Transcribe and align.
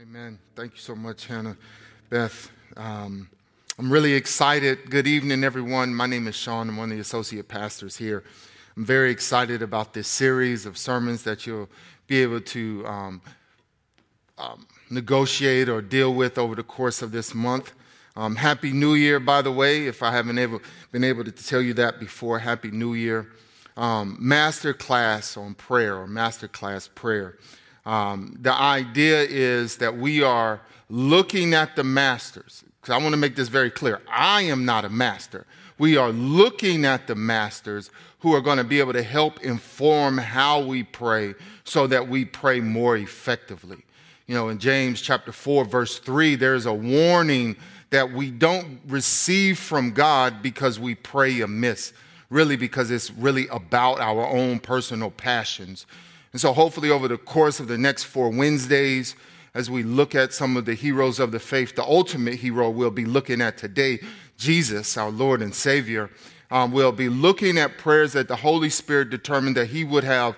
Amen. 0.00 0.38
Thank 0.54 0.74
you 0.74 0.78
so 0.78 0.94
much, 0.94 1.26
Hannah 1.26 1.56
Beth. 2.08 2.52
Um, 2.76 3.28
I'm 3.80 3.92
really 3.92 4.14
excited. 4.14 4.92
Good 4.92 5.08
evening, 5.08 5.42
everyone. 5.42 5.92
My 5.92 6.06
name 6.06 6.28
is 6.28 6.36
Sean. 6.36 6.68
I'm 6.68 6.76
one 6.76 6.92
of 6.92 6.96
the 6.96 7.00
associate 7.00 7.48
pastors 7.48 7.96
here. 7.96 8.22
I'm 8.76 8.84
very 8.84 9.10
excited 9.10 9.60
about 9.60 9.94
this 9.94 10.06
series 10.06 10.66
of 10.66 10.78
sermons 10.78 11.24
that 11.24 11.48
you'll 11.48 11.68
be 12.06 12.22
able 12.22 12.40
to 12.42 12.86
um, 12.86 13.22
um, 14.38 14.68
negotiate 14.88 15.68
or 15.68 15.82
deal 15.82 16.14
with 16.14 16.38
over 16.38 16.54
the 16.54 16.62
course 16.62 17.02
of 17.02 17.10
this 17.10 17.34
month. 17.34 17.72
Um, 18.14 18.36
Happy 18.36 18.70
New 18.70 18.94
Year, 18.94 19.18
by 19.18 19.42
the 19.42 19.50
way, 19.50 19.88
if 19.88 20.04
I 20.04 20.12
haven't 20.12 20.38
able, 20.38 20.62
been 20.92 21.02
able 21.02 21.24
to 21.24 21.32
tell 21.32 21.60
you 21.60 21.74
that 21.74 21.98
before. 21.98 22.38
Happy 22.38 22.70
New 22.70 22.94
Year. 22.94 23.32
Um, 23.76 24.16
master 24.20 24.72
class 24.72 25.36
on 25.36 25.54
prayer 25.54 25.96
or 25.96 26.06
master 26.06 26.46
class 26.46 26.86
prayer. 26.86 27.36
Um, 27.88 28.36
the 28.42 28.52
idea 28.52 29.22
is 29.22 29.78
that 29.78 29.96
we 29.96 30.22
are 30.22 30.60
looking 30.90 31.54
at 31.54 31.74
the 31.74 31.82
masters. 31.82 32.62
Because 32.82 32.92
I 32.94 32.98
want 33.02 33.14
to 33.14 33.16
make 33.16 33.34
this 33.34 33.48
very 33.48 33.70
clear. 33.70 34.02
I 34.06 34.42
am 34.42 34.66
not 34.66 34.84
a 34.84 34.90
master. 34.90 35.46
We 35.78 35.96
are 35.96 36.10
looking 36.10 36.84
at 36.84 37.06
the 37.06 37.14
masters 37.14 37.90
who 38.18 38.34
are 38.34 38.42
going 38.42 38.58
to 38.58 38.64
be 38.64 38.78
able 38.78 38.92
to 38.92 39.02
help 39.02 39.40
inform 39.40 40.18
how 40.18 40.60
we 40.60 40.82
pray 40.82 41.34
so 41.64 41.86
that 41.86 42.08
we 42.08 42.26
pray 42.26 42.60
more 42.60 42.98
effectively. 42.98 43.78
You 44.26 44.34
know, 44.34 44.50
in 44.50 44.58
James 44.58 45.00
chapter 45.00 45.32
4, 45.32 45.64
verse 45.64 45.98
3, 45.98 46.34
there's 46.34 46.66
a 46.66 46.74
warning 46.74 47.56
that 47.88 48.12
we 48.12 48.30
don't 48.30 48.80
receive 48.86 49.58
from 49.58 49.92
God 49.92 50.42
because 50.42 50.78
we 50.78 50.94
pray 50.94 51.40
amiss, 51.40 51.94
really, 52.28 52.56
because 52.56 52.90
it's 52.90 53.10
really 53.10 53.48
about 53.48 53.98
our 53.98 54.26
own 54.26 54.58
personal 54.58 55.10
passions. 55.10 55.86
And 56.32 56.40
so, 56.40 56.52
hopefully, 56.52 56.90
over 56.90 57.08
the 57.08 57.18
course 57.18 57.58
of 57.60 57.68
the 57.68 57.78
next 57.78 58.04
four 58.04 58.28
Wednesdays, 58.28 59.16
as 59.54 59.70
we 59.70 59.82
look 59.82 60.14
at 60.14 60.32
some 60.32 60.56
of 60.56 60.66
the 60.66 60.74
heroes 60.74 61.18
of 61.18 61.32
the 61.32 61.38
faith, 61.38 61.74
the 61.74 61.82
ultimate 61.82 62.34
hero 62.34 62.68
we'll 62.70 62.90
be 62.90 63.06
looking 63.06 63.40
at 63.40 63.56
today, 63.56 63.98
Jesus, 64.36 64.96
our 64.96 65.10
Lord 65.10 65.42
and 65.42 65.54
Savior. 65.54 66.10
Um, 66.50 66.72
we'll 66.72 66.92
be 66.92 67.08
looking 67.10 67.58
at 67.58 67.76
prayers 67.76 68.14
that 68.14 68.28
the 68.28 68.36
Holy 68.36 68.70
Spirit 68.70 69.10
determined 69.10 69.56
that 69.56 69.66
He 69.66 69.84
would 69.84 70.04
have 70.04 70.36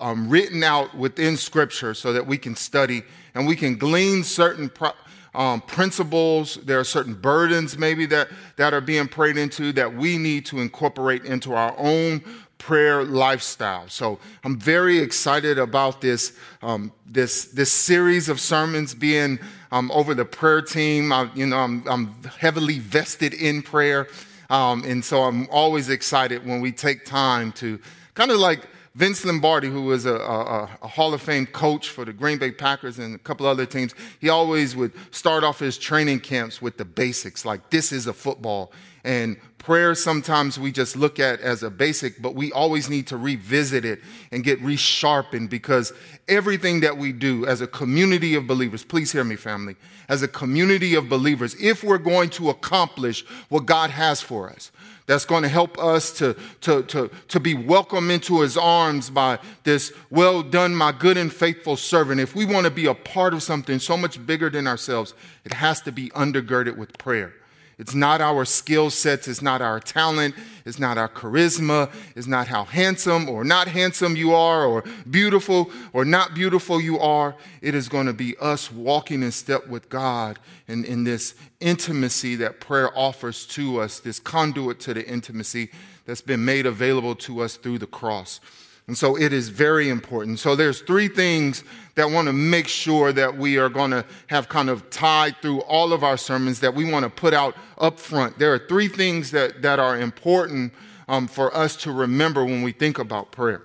um, 0.00 0.28
written 0.28 0.62
out 0.62 0.94
within 0.96 1.36
Scripture 1.36 1.94
so 1.94 2.12
that 2.12 2.26
we 2.26 2.36
can 2.36 2.54
study 2.54 3.02
and 3.34 3.46
we 3.46 3.56
can 3.56 3.76
glean 3.76 4.22
certain 4.22 4.68
pro- 4.68 4.92
um, 5.34 5.60
principles. 5.62 6.56
There 6.64 6.80
are 6.80 6.84
certain 6.84 7.14
burdens, 7.14 7.78
maybe, 7.78 8.06
that, 8.06 8.28
that 8.56 8.74
are 8.74 8.80
being 8.80 9.06
prayed 9.08 9.36
into 9.36 9.72
that 9.74 9.94
we 9.94 10.18
need 10.18 10.46
to 10.46 10.60
incorporate 10.60 11.24
into 11.24 11.54
our 11.54 11.74
own 11.78 12.22
prayer 12.58 13.04
lifestyle. 13.04 13.88
So 13.88 14.18
I'm 14.44 14.58
very 14.58 14.98
excited 14.98 15.58
about 15.58 16.00
this 16.00 16.32
um, 16.62 16.92
this 17.06 17.46
this 17.46 17.70
series 17.70 18.28
of 18.28 18.40
sermons 18.40 18.94
being 18.94 19.38
um, 19.70 19.90
over 19.92 20.14
the 20.14 20.24
prayer 20.24 20.62
team. 20.62 21.12
I, 21.12 21.30
you 21.34 21.46
know, 21.46 21.58
I'm, 21.58 21.86
I'm 21.88 22.14
heavily 22.38 22.78
vested 22.78 23.34
in 23.34 23.62
prayer, 23.62 24.08
um, 24.50 24.84
and 24.84 25.04
so 25.04 25.22
I'm 25.22 25.48
always 25.50 25.88
excited 25.90 26.46
when 26.46 26.60
we 26.60 26.72
take 26.72 27.04
time 27.04 27.52
to 27.52 27.78
kind 28.14 28.30
of 28.30 28.38
like. 28.38 28.66
Vince 28.96 29.26
Lombardi, 29.26 29.68
who 29.68 29.82
was 29.82 30.06
a, 30.06 30.14
a, 30.14 30.70
a, 30.80 30.88
Hall 30.88 31.12
of 31.12 31.20
Fame 31.20 31.44
coach 31.44 31.90
for 31.90 32.06
the 32.06 32.14
Green 32.14 32.38
Bay 32.38 32.50
Packers 32.50 32.98
and 32.98 33.14
a 33.14 33.18
couple 33.18 33.44
other 33.44 33.66
teams, 33.66 33.94
he 34.22 34.30
always 34.30 34.74
would 34.74 34.90
start 35.10 35.44
off 35.44 35.58
his 35.58 35.76
training 35.76 36.20
camps 36.20 36.62
with 36.62 36.78
the 36.78 36.86
basics, 36.86 37.44
like 37.44 37.68
this 37.68 37.92
is 37.92 38.06
a 38.06 38.14
football. 38.14 38.72
And 39.06 39.36
prayer 39.58 39.94
sometimes 39.94 40.58
we 40.58 40.72
just 40.72 40.96
look 40.96 41.20
at 41.20 41.40
as 41.40 41.62
a 41.62 41.70
basic, 41.70 42.20
but 42.20 42.34
we 42.34 42.50
always 42.50 42.90
need 42.90 43.06
to 43.06 43.16
revisit 43.16 43.84
it 43.84 44.00
and 44.32 44.42
get 44.42 44.60
resharpened 44.60 45.48
because 45.48 45.92
everything 46.26 46.80
that 46.80 46.98
we 46.98 47.12
do 47.12 47.46
as 47.46 47.60
a 47.60 47.68
community 47.68 48.34
of 48.34 48.48
believers, 48.48 48.82
please 48.82 49.12
hear 49.12 49.22
me, 49.22 49.36
family, 49.36 49.76
as 50.08 50.22
a 50.22 50.28
community 50.28 50.96
of 50.96 51.08
believers, 51.08 51.54
if 51.60 51.84
we're 51.84 51.98
going 51.98 52.30
to 52.30 52.50
accomplish 52.50 53.24
what 53.48 53.64
God 53.64 53.90
has 53.90 54.20
for 54.20 54.50
us, 54.50 54.72
that's 55.06 55.24
going 55.24 55.44
to 55.44 55.48
help 55.48 55.78
us 55.78 56.10
to, 56.18 56.34
to, 56.62 56.82
to, 56.82 57.08
to 57.28 57.38
be 57.38 57.54
welcomed 57.54 58.10
into 58.10 58.40
his 58.40 58.56
arms 58.56 59.08
by 59.08 59.38
this 59.62 59.92
well 60.10 60.42
done, 60.42 60.74
my 60.74 60.90
good 60.90 61.16
and 61.16 61.32
faithful 61.32 61.76
servant. 61.76 62.20
If 62.20 62.34
we 62.34 62.44
want 62.44 62.64
to 62.64 62.72
be 62.72 62.86
a 62.86 62.94
part 62.94 63.34
of 63.34 63.44
something 63.44 63.78
so 63.78 63.96
much 63.96 64.26
bigger 64.26 64.50
than 64.50 64.66
ourselves, 64.66 65.14
it 65.44 65.52
has 65.52 65.80
to 65.82 65.92
be 65.92 66.10
undergirded 66.10 66.76
with 66.76 66.98
prayer. 66.98 67.32
It's 67.78 67.94
not 67.94 68.22
our 68.22 68.46
skill 68.46 68.88
sets, 68.88 69.28
it's 69.28 69.42
not 69.42 69.60
our 69.60 69.80
talent, 69.80 70.34
it's 70.64 70.78
not 70.78 70.96
our 70.96 71.10
charisma, 71.10 71.92
it's 72.14 72.26
not 72.26 72.48
how 72.48 72.64
handsome 72.64 73.28
or 73.28 73.44
not 73.44 73.68
handsome 73.68 74.16
you 74.16 74.34
are, 74.34 74.64
or 74.64 74.82
beautiful 75.10 75.70
or 75.92 76.06
not 76.06 76.34
beautiful 76.34 76.80
you 76.80 76.98
are. 76.98 77.36
It 77.60 77.74
is 77.74 77.90
going 77.90 78.06
to 78.06 78.14
be 78.14 78.34
us 78.40 78.72
walking 78.72 79.22
in 79.22 79.30
step 79.30 79.66
with 79.66 79.90
God 79.90 80.38
and 80.68 80.86
in 80.86 81.04
this 81.04 81.34
intimacy 81.60 82.34
that 82.36 82.60
prayer 82.60 82.96
offers 82.96 83.44
to 83.48 83.80
us, 83.80 84.00
this 84.00 84.18
conduit 84.20 84.80
to 84.80 84.94
the 84.94 85.06
intimacy 85.06 85.70
that's 86.06 86.22
been 86.22 86.46
made 86.46 86.64
available 86.64 87.14
to 87.16 87.40
us 87.40 87.56
through 87.56 87.78
the 87.78 87.86
cross. 87.86 88.40
And 88.88 88.96
so 88.96 89.16
it 89.16 89.32
is 89.32 89.48
very 89.48 89.88
important. 89.88 90.38
So 90.38 90.54
there's 90.54 90.80
three 90.80 91.08
things 91.08 91.64
that 91.96 92.10
want 92.10 92.26
to 92.26 92.32
make 92.32 92.68
sure 92.68 93.12
that 93.12 93.36
we 93.36 93.58
are 93.58 93.68
going 93.68 93.90
to 93.90 94.04
have 94.28 94.48
kind 94.48 94.70
of 94.70 94.88
tied 94.90 95.36
through 95.42 95.60
all 95.62 95.92
of 95.92 96.04
our 96.04 96.16
sermons 96.16 96.60
that 96.60 96.74
we 96.74 96.88
want 96.90 97.02
to 97.02 97.10
put 97.10 97.34
out 97.34 97.56
up 97.78 97.98
front. 97.98 98.38
There 98.38 98.52
are 98.54 98.58
three 98.58 98.86
things 98.86 99.32
that, 99.32 99.62
that 99.62 99.80
are 99.80 99.98
important 99.98 100.72
um, 101.08 101.26
for 101.26 101.54
us 101.56 101.74
to 101.78 101.90
remember 101.90 102.44
when 102.44 102.62
we 102.62 102.70
think 102.72 102.98
about 102.98 103.32
prayer. 103.32 103.62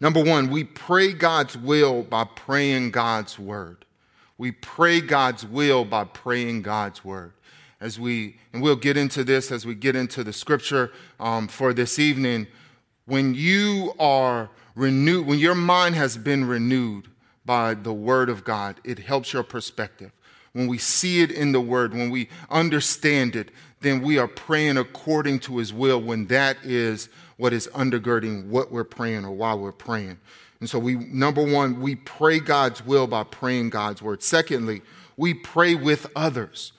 Number 0.00 0.22
one, 0.22 0.48
we 0.48 0.62
pray 0.62 1.12
God's 1.12 1.56
will 1.56 2.04
by 2.04 2.22
praying 2.24 2.92
God's 2.92 3.36
word. 3.36 3.84
We 4.36 4.52
pray 4.52 5.00
God's 5.00 5.44
will 5.44 5.84
by 5.84 6.04
praying 6.04 6.62
God's 6.62 7.04
word. 7.04 7.32
As 7.80 7.98
we, 7.98 8.36
and 8.52 8.62
we'll 8.62 8.76
get 8.76 8.96
into 8.96 9.24
this 9.24 9.50
as 9.50 9.66
we 9.66 9.74
get 9.74 9.96
into 9.96 10.22
the 10.22 10.32
scripture 10.32 10.92
um, 11.18 11.48
for 11.48 11.72
this 11.72 11.98
evening 11.98 12.46
when 13.08 13.34
you 13.34 13.94
are 13.98 14.50
renewed, 14.74 15.26
when 15.26 15.38
your 15.38 15.54
mind 15.54 15.94
has 15.94 16.16
been 16.16 16.44
renewed 16.44 17.08
by 17.44 17.72
the 17.72 17.92
Word 17.92 18.28
of 18.28 18.44
God, 18.44 18.78
it 18.84 18.98
helps 18.98 19.32
your 19.32 19.42
perspective. 19.42 20.12
When 20.52 20.66
we 20.66 20.76
see 20.76 21.22
it 21.22 21.30
in 21.30 21.52
the 21.52 21.60
Word, 21.60 21.94
when 21.94 22.10
we 22.10 22.28
understand 22.50 23.34
it, 23.34 23.50
then 23.80 24.02
we 24.02 24.18
are 24.18 24.28
praying 24.28 24.76
according 24.76 25.38
to 25.40 25.56
His 25.56 25.72
will 25.72 26.00
when 26.00 26.26
that 26.26 26.58
is 26.62 27.08
what 27.38 27.54
is 27.54 27.66
undergirding 27.68 28.46
what 28.48 28.70
we're 28.70 28.84
praying 28.84 29.24
or 29.24 29.30
why 29.30 29.54
we're 29.54 29.72
praying. 29.72 30.18
And 30.60 30.68
so 30.68 30.78
we, 30.78 30.96
number 30.96 31.42
one, 31.42 31.80
we 31.80 31.94
pray 31.94 32.40
God's 32.40 32.84
will 32.84 33.06
by 33.06 33.24
praying 33.24 33.70
God's 33.70 34.02
word. 34.02 34.22
Secondly, 34.22 34.82
we 35.16 35.32
pray 35.32 35.74
with 35.74 36.08
others. 36.14 36.72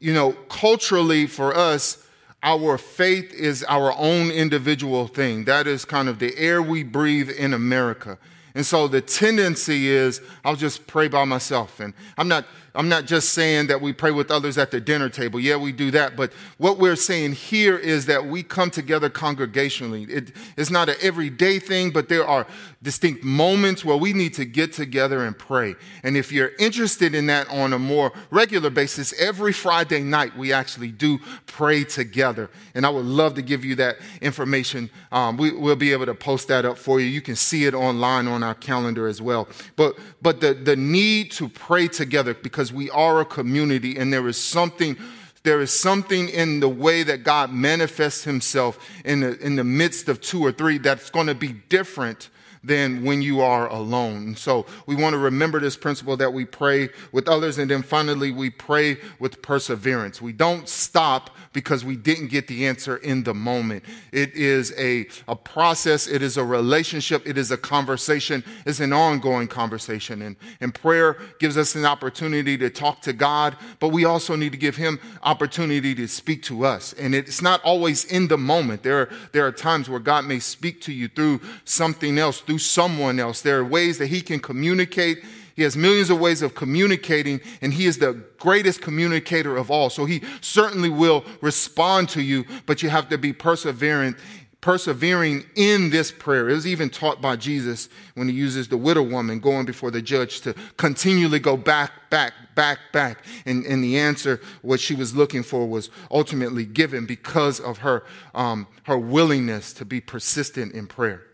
You 0.00 0.14
know, 0.14 0.32
culturally 0.48 1.26
for 1.26 1.54
us, 1.54 2.01
our 2.42 2.76
faith 2.76 3.32
is 3.32 3.64
our 3.64 3.92
own 3.96 4.30
individual 4.30 5.06
thing. 5.06 5.44
That 5.44 5.66
is 5.66 5.84
kind 5.84 6.08
of 6.08 6.18
the 6.18 6.36
air 6.36 6.60
we 6.60 6.82
breathe 6.82 7.30
in 7.30 7.54
America. 7.54 8.18
And 8.54 8.66
so 8.66 8.88
the 8.88 9.00
tendency 9.00 9.88
is 9.88 10.20
I'll 10.44 10.56
just 10.56 10.86
pray 10.86 11.08
by 11.08 11.24
myself. 11.24 11.80
And 11.80 11.94
I'm 12.16 12.28
not 12.28 12.44
I'm 12.74 12.88
not 12.88 13.04
just 13.04 13.30
saying 13.30 13.66
that 13.66 13.80
we 13.82 13.92
pray 13.92 14.12
with 14.12 14.30
others 14.30 14.56
at 14.56 14.70
the 14.70 14.80
dinner 14.80 15.10
table. 15.10 15.38
Yeah, 15.38 15.56
we 15.56 15.72
do 15.72 15.90
that. 15.90 16.16
But 16.16 16.32
what 16.56 16.78
we're 16.78 16.96
saying 16.96 17.32
here 17.32 17.76
is 17.76 18.06
that 18.06 18.24
we 18.24 18.42
come 18.42 18.70
together 18.70 19.10
congregationally. 19.10 20.08
It, 20.08 20.32
it's 20.56 20.70
not 20.70 20.88
an 20.88 20.96
everyday 21.02 21.58
thing, 21.58 21.90
but 21.90 22.08
there 22.08 22.26
are 22.26 22.46
distinct 22.82 23.24
moments 23.24 23.84
where 23.84 23.96
we 23.96 24.12
need 24.14 24.34
to 24.34 24.46
get 24.46 24.72
together 24.72 25.24
and 25.24 25.38
pray. 25.38 25.74
And 26.02 26.16
if 26.16 26.32
you're 26.32 26.52
interested 26.58 27.14
in 27.14 27.26
that 27.26 27.48
on 27.50 27.74
a 27.74 27.78
more 27.78 28.12
regular 28.30 28.70
basis, 28.70 29.12
every 29.20 29.52
Friday 29.52 30.00
night 30.00 30.36
we 30.36 30.52
actually 30.52 30.92
do 30.92 31.18
pray 31.46 31.84
together. 31.84 32.48
And 32.74 32.86
I 32.86 32.88
would 32.88 33.04
love 33.04 33.34
to 33.34 33.42
give 33.42 33.66
you 33.66 33.74
that 33.76 33.96
information. 34.22 34.88
Um, 35.10 35.36
we, 35.36 35.50
will 35.52 35.76
be 35.76 35.92
able 35.92 36.06
to 36.06 36.14
post 36.14 36.48
that 36.48 36.64
up 36.64 36.78
for 36.78 37.00
you. 37.00 37.06
You 37.06 37.20
can 37.20 37.36
see 37.36 37.66
it 37.66 37.74
online 37.74 38.26
on 38.28 38.41
our 38.42 38.54
calendar 38.54 39.06
as 39.06 39.20
well. 39.20 39.48
But, 39.76 39.98
but 40.20 40.40
the, 40.40 40.54
the 40.54 40.76
need 40.76 41.32
to 41.32 41.48
pray 41.48 41.88
together 41.88 42.34
because 42.34 42.52
because 42.52 42.70
we 42.70 42.90
are 42.90 43.20
a 43.20 43.24
community 43.24 43.96
and 43.96 44.12
there 44.12 44.28
is 44.28 44.36
something 44.36 44.96
there 45.42 45.60
is 45.60 45.72
something 45.72 46.28
in 46.28 46.60
the 46.60 46.68
way 46.68 47.02
that 47.02 47.24
God 47.24 47.50
manifests 47.50 48.22
himself 48.22 48.78
in 49.04 49.20
the, 49.20 49.36
in 49.40 49.56
the 49.56 49.64
midst 49.64 50.08
of 50.08 50.20
two 50.20 50.40
or 50.40 50.52
three 50.52 50.78
that's 50.78 51.10
going 51.10 51.26
to 51.26 51.34
be 51.34 51.48
different 51.48 52.28
than 52.62 53.02
when 53.02 53.22
you 53.22 53.40
are 53.40 53.68
alone. 53.68 54.36
So 54.36 54.66
we 54.86 54.94
want 54.94 55.14
to 55.14 55.18
remember 55.18 55.58
this 55.58 55.76
principle 55.76 56.16
that 56.18 56.32
we 56.32 56.44
pray 56.44 56.90
with 57.10 57.26
others. 57.26 57.58
And 57.58 57.68
then 57.68 57.82
finally, 57.82 58.30
we 58.30 58.50
pray 58.50 58.98
with 59.18 59.42
perseverance. 59.42 60.22
We 60.22 60.32
don't 60.32 60.68
stop 60.68 61.30
because 61.52 61.84
we 61.84 61.96
didn't 61.96 62.28
get 62.28 62.46
the 62.48 62.66
answer 62.66 62.96
in 62.96 63.22
the 63.22 63.34
moment. 63.34 63.84
It 64.10 64.34
is 64.34 64.72
a, 64.78 65.06
a 65.28 65.36
process. 65.36 66.06
It 66.06 66.22
is 66.22 66.36
a 66.36 66.44
relationship. 66.44 67.26
It 67.26 67.36
is 67.36 67.50
a 67.50 67.56
conversation. 67.56 68.42
It's 68.66 68.80
an 68.80 68.92
ongoing 68.92 69.48
conversation. 69.48 70.22
And, 70.22 70.36
and 70.60 70.74
prayer 70.74 71.18
gives 71.38 71.56
us 71.56 71.74
an 71.74 71.84
opportunity 71.84 72.56
to 72.58 72.70
talk 72.70 73.02
to 73.02 73.12
God, 73.12 73.56
but 73.80 73.88
we 73.88 74.04
also 74.04 74.36
need 74.36 74.52
to 74.52 74.58
give 74.58 74.76
him 74.76 74.98
opportunity 75.22 75.94
to 75.94 76.08
speak 76.08 76.42
to 76.44 76.64
us. 76.64 76.92
And 76.94 77.14
it's 77.14 77.42
not 77.42 77.62
always 77.62 78.04
in 78.04 78.28
the 78.28 78.38
moment. 78.38 78.82
There 78.82 79.00
are, 79.00 79.10
there 79.32 79.46
are 79.46 79.52
times 79.52 79.88
where 79.88 80.00
God 80.00 80.24
may 80.24 80.38
speak 80.38 80.80
to 80.82 80.92
you 80.92 81.08
through 81.08 81.40
something 81.64 82.18
else, 82.18 82.40
through 82.40 82.58
someone 82.58 83.20
else. 83.20 83.42
There 83.42 83.58
are 83.58 83.64
ways 83.64 83.98
that 83.98 84.06
he 84.06 84.20
can 84.20 84.40
communicate 84.40 85.24
He 85.54 85.62
has 85.62 85.76
millions 85.76 86.10
of 86.10 86.18
ways 86.20 86.42
of 86.42 86.54
communicating, 86.54 87.40
and 87.60 87.72
He 87.72 87.86
is 87.86 87.98
the 87.98 88.24
greatest 88.38 88.80
communicator 88.80 89.56
of 89.56 89.70
all. 89.70 89.90
So 89.90 90.04
He 90.04 90.22
certainly 90.40 90.88
will 90.90 91.24
respond 91.40 92.08
to 92.10 92.22
you, 92.22 92.44
but 92.66 92.82
you 92.82 92.88
have 92.88 93.08
to 93.10 93.18
be 93.18 93.32
perseverant 93.32 94.16
persevering 94.62 95.44
in 95.56 95.90
this 95.90 96.10
prayer. 96.12 96.48
It 96.48 96.54
was 96.54 96.66
even 96.66 96.88
taught 96.88 97.20
by 97.20 97.36
Jesus 97.36 97.88
when 98.14 98.28
he 98.28 98.34
uses 98.34 98.68
the 98.68 98.76
widow 98.76 99.02
woman 99.02 99.40
going 99.40 99.66
before 99.66 99.90
the 99.90 100.00
judge 100.00 100.40
to 100.42 100.54
continually 100.76 101.40
go 101.40 101.56
back, 101.56 102.08
back, 102.10 102.32
back, 102.54 102.78
back. 102.92 103.24
And, 103.44 103.66
and 103.66 103.82
the 103.82 103.98
answer, 103.98 104.40
what 104.62 104.78
she 104.78 104.94
was 104.94 105.14
looking 105.16 105.42
for, 105.42 105.68
was 105.68 105.90
ultimately 106.10 106.64
given 106.64 107.06
because 107.06 107.58
of 107.58 107.78
her, 107.78 108.04
um, 108.36 108.68
her 108.84 108.96
willingness 108.96 109.72
to 109.74 109.84
be 109.84 110.00
persistent 110.00 110.74
in 110.74 110.86
prayer. 110.86 111.24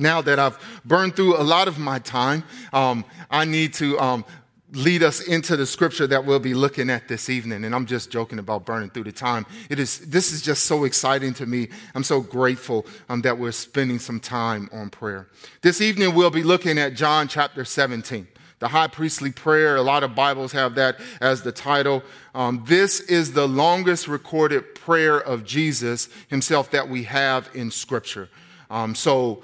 Now 0.00 0.22
that 0.22 0.38
I've 0.38 0.58
burned 0.84 1.14
through 1.14 1.36
a 1.36 1.44
lot 1.44 1.68
of 1.68 1.78
my 1.78 1.98
time, 1.98 2.42
um, 2.72 3.04
I 3.30 3.44
need 3.44 3.74
to 3.74 3.98
um, 4.00 4.24
lead 4.72 5.02
us 5.02 5.20
into 5.20 5.56
the 5.56 5.66
scripture 5.66 6.06
that 6.06 6.24
we'll 6.24 6.38
be 6.38 6.54
looking 6.54 6.90
at 6.90 7.08
this 7.08 7.28
evening. 7.28 7.64
And 7.64 7.74
I'm 7.74 7.86
just 7.86 8.10
joking 8.10 8.38
about 8.38 8.64
burning 8.64 8.90
through 8.90 9.04
the 9.04 9.12
time. 9.12 9.46
It 9.68 9.78
is, 9.78 9.98
this 9.98 10.32
is 10.32 10.42
just 10.42 10.64
so 10.64 10.84
exciting 10.84 11.34
to 11.34 11.46
me. 11.46 11.68
I'm 11.94 12.04
so 12.04 12.20
grateful 12.20 12.86
um, 13.08 13.22
that 13.22 13.38
we're 13.38 13.52
spending 13.52 13.98
some 13.98 14.20
time 14.20 14.70
on 14.72 14.90
prayer. 14.90 15.28
This 15.60 15.80
evening, 15.80 16.14
we'll 16.14 16.30
be 16.30 16.42
looking 16.42 16.78
at 16.78 16.94
John 16.94 17.28
chapter 17.28 17.64
17. 17.64 18.26
The 18.60 18.68
high 18.68 18.88
priestly 18.88 19.32
prayer, 19.32 19.76
a 19.76 19.82
lot 19.82 20.02
of 20.02 20.14
Bibles 20.14 20.52
have 20.52 20.74
that 20.74 20.98
as 21.20 21.42
the 21.42 21.52
title. 21.52 22.02
Um, 22.34 22.62
this 22.66 23.00
is 23.00 23.32
the 23.32 23.48
longest 23.48 24.06
recorded 24.06 24.74
prayer 24.74 25.18
of 25.18 25.44
Jesus 25.44 26.08
himself 26.28 26.70
that 26.70 26.88
we 26.88 27.04
have 27.04 27.50
in 27.54 27.70
Scripture. 27.70 28.28
Um, 28.70 28.94
so 28.94 29.42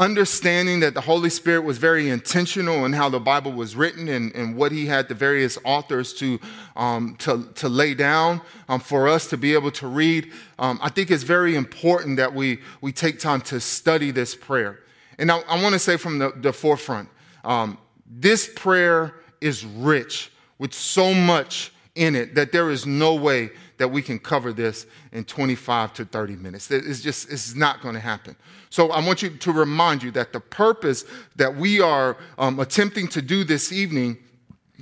understanding 0.00 0.80
that 0.80 0.94
the 0.94 1.00
Holy 1.02 1.28
Spirit 1.28 1.60
was 1.60 1.76
very 1.76 2.08
intentional 2.08 2.86
in 2.86 2.92
how 2.94 3.10
the 3.10 3.20
Bible 3.20 3.52
was 3.52 3.76
written 3.76 4.08
and, 4.08 4.34
and 4.34 4.56
what 4.56 4.72
he 4.72 4.86
had 4.86 5.08
the 5.08 5.14
various 5.14 5.58
authors 5.62 6.14
to, 6.14 6.40
um, 6.74 7.16
to, 7.18 7.46
to 7.56 7.68
lay 7.68 7.92
down 7.92 8.40
um, 8.70 8.80
for 8.80 9.06
us 9.06 9.26
to 9.26 9.36
be 9.36 9.52
able 9.52 9.70
to 9.70 9.86
read, 9.86 10.32
um, 10.58 10.80
I 10.82 10.88
think 10.88 11.10
it's 11.10 11.22
very 11.22 11.54
important 11.54 12.16
that 12.16 12.34
we, 12.34 12.60
we 12.80 12.92
take 12.92 13.20
time 13.20 13.42
to 13.42 13.60
study 13.60 14.10
this 14.10 14.34
prayer. 14.34 14.80
And 15.18 15.30
I, 15.30 15.40
I 15.40 15.62
want 15.62 15.74
to 15.74 15.78
say 15.78 15.98
from 15.98 16.18
the, 16.18 16.32
the 16.34 16.54
forefront, 16.54 17.10
um, 17.44 17.76
this 18.06 18.50
prayer 18.56 19.16
is 19.42 19.66
rich 19.66 20.32
with 20.58 20.72
so 20.72 21.12
much 21.12 21.72
in 21.94 22.16
it 22.16 22.34
that 22.36 22.52
there 22.52 22.70
is 22.70 22.86
no 22.86 23.14
way 23.14 23.50
that 23.80 23.88
we 23.88 24.02
can 24.02 24.18
cover 24.18 24.52
this 24.52 24.84
in 25.10 25.24
25 25.24 25.94
to 25.94 26.04
30 26.04 26.36
minutes. 26.36 26.70
It's 26.70 27.00
just, 27.00 27.32
it's 27.32 27.54
not 27.54 27.80
going 27.80 27.94
to 27.94 28.00
happen. 28.00 28.36
So 28.68 28.90
I 28.90 29.02
want 29.02 29.22
you 29.22 29.30
to 29.30 29.52
remind 29.52 30.02
you 30.02 30.10
that 30.10 30.34
the 30.34 30.40
purpose 30.40 31.06
that 31.36 31.56
we 31.56 31.80
are 31.80 32.18
um, 32.36 32.60
attempting 32.60 33.08
to 33.08 33.22
do 33.22 33.42
this 33.42 33.72
evening 33.72 34.18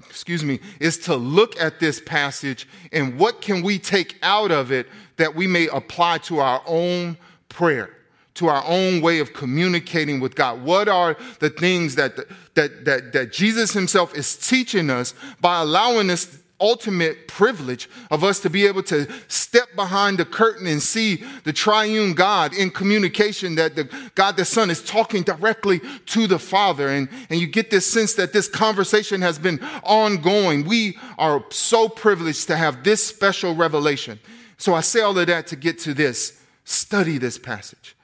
excuse 0.09 0.43
me, 0.43 0.59
is 0.81 0.99
to 0.99 1.15
look 1.15 1.61
at 1.61 1.79
this 1.79 2.01
passage 2.01 2.69
and 2.93 3.19
what 3.19 3.41
can 3.41 3.63
we 3.63 3.79
take 3.79 4.17
out 4.23 4.51
of 4.51 4.73
it 4.73 4.89
that 5.17 5.35
we 5.35 5.47
may 5.47 5.69
apply 5.69 6.19
to 6.19 6.41
our 6.41 6.61
own 6.67 7.17
prayer, 7.49 7.91
to 8.35 8.49
our 8.49 8.65
own 8.67 9.01
way 9.01 9.21
of 9.21 9.33
communicating 9.33 10.19
with 10.19 10.35
God. 10.35 10.63
What 10.63 10.89
are 10.89 11.17
the 11.39 11.51
things 11.51 11.95
that, 11.95 12.17
that, 12.55 12.85
that, 12.85 13.13
that 13.13 13.33
Jesus 13.33 13.73
himself 13.73 14.15
is 14.17 14.37
teaching 14.37 14.91
us 14.91 15.15
by 15.41 15.61
allowing 15.61 16.11
us 16.11 16.39
ultimate 16.61 17.29
privilege 17.29 17.89
of 18.11 18.25
us 18.25 18.41
to 18.41 18.51
be 18.51 18.67
able 18.67 18.83
to 18.83 19.07
step 19.29 19.69
behind 19.77 20.19
the 20.19 20.25
curtain 20.25 20.67
and 20.67 20.83
see 20.83 21.23
the 21.45 21.53
triune 21.53 22.15
God 22.15 22.55
in 22.55 22.71
communication 22.71 23.55
that 23.57 23.77
the 23.77 23.89
God 24.15 24.37
the 24.37 24.45
Son 24.45 24.71
is 24.71 24.83
talking 24.83 25.23
directly 25.23 25.81
to 26.07 26.27
the 26.27 26.39
Father. 26.39 26.89
And, 26.89 27.09
and 27.31 27.41
you 27.41 27.47
get 27.47 27.71
this 27.71 27.87
sense 27.91 28.15
that 28.15 28.33
this 28.33 28.49
conversation 28.49 29.23
has 29.23 29.39
been 29.39 29.61
ongoing. 29.85 30.65
We 30.65 30.99
are 31.17 31.45
so 31.51 31.89
privileged 31.89 32.47
to 32.49 32.57
have 32.57 32.85
this 32.85 33.05
special 33.05 33.55
revelation. 33.55 34.19
So 34.57 34.75
I 34.75 34.81
say 34.81 35.01
all 35.01 35.17
of 35.17 35.27
that 35.27 35.47
to 35.49 35.57
get 35.57 35.79
to 35.81 35.95
this. 35.95 36.43
Study 36.65 37.19
this 37.19 37.39
passage. 37.39 37.97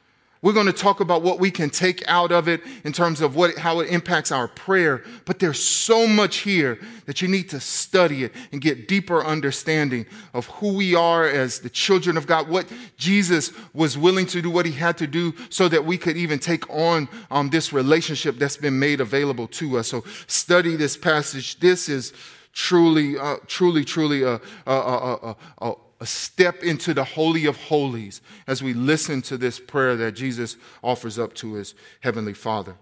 We're 0.44 0.52
going 0.52 0.66
to 0.66 0.74
talk 0.74 1.00
about 1.00 1.22
what 1.22 1.38
we 1.38 1.50
can 1.50 1.70
take 1.70 2.06
out 2.06 2.30
of 2.30 2.48
it 2.48 2.60
in 2.84 2.92
terms 2.92 3.22
of 3.22 3.34
what, 3.34 3.56
how 3.56 3.80
it 3.80 3.88
impacts 3.88 4.30
our 4.30 4.46
prayer. 4.46 5.02
But 5.24 5.38
there's 5.38 5.58
so 5.58 6.06
much 6.06 6.40
here 6.40 6.78
that 7.06 7.22
you 7.22 7.28
need 7.28 7.48
to 7.48 7.60
study 7.60 8.24
it 8.24 8.32
and 8.52 8.60
get 8.60 8.86
deeper 8.86 9.24
understanding 9.24 10.04
of 10.34 10.44
who 10.48 10.74
we 10.74 10.94
are 10.94 11.26
as 11.26 11.60
the 11.60 11.70
children 11.70 12.18
of 12.18 12.26
God, 12.26 12.50
what 12.50 12.70
Jesus 12.98 13.52
was 13.72 13.96
willing 13.96 14.26
to 14.26 14.42
do, 14.42 14.50
what 14.50 14.66
he 14.66 14.72
had 14.72 14.98
to 14.98 15.06
do 15.06 15.32
so 15.48 15.66
that 15.66 15.86
we 15.86 15.96
could 15.96 16.18
even 16.18 16.38
take 16.38 16.68
on 16.68 17.08
um, 17.30 17.48
this 17.48 17.72
relationship 17.72 18.36
that's 18.36 18.58
been 18.58 18.78
made 18.78 19.00
available 19.00 19.48
to 19.48 19.78
us. 19.78 19.88
So 19.88 20.04
study 20.26 20.76
this 20.76 20.94
passage. 20.94 21.58
This 21.58 21.88
is 21.88 22.12
truly, 22.52 23.18
uh, 23.18 23.36
truly, 23.46 23.82
truly 23.82 24.24
a, 24.24 24.34
a, 24.66 24.72
a, 24.72 25.36
a, 25.62 25.74
a 26.04 26.06
step 26.06 26.62
into 26.62 26.92
the 26.92 27.02
Holy 27.02 27.46
of 27.46 27.56
Holies 27.56 28.20
as 28.46 28.62
we 28.62 28.74
listen 28.74 29.22
to 29.22 29.38
this 29.38 29.58
prayer 29.58 29.96
that 29.96 30.12
Jesus 30.12 30.58
offers 30.82 31.18
up 31.18 31.32
to 31.36 31.54
his 31.54 31.74
Heavenly 32.00 32.34
Father. 32.34 32.76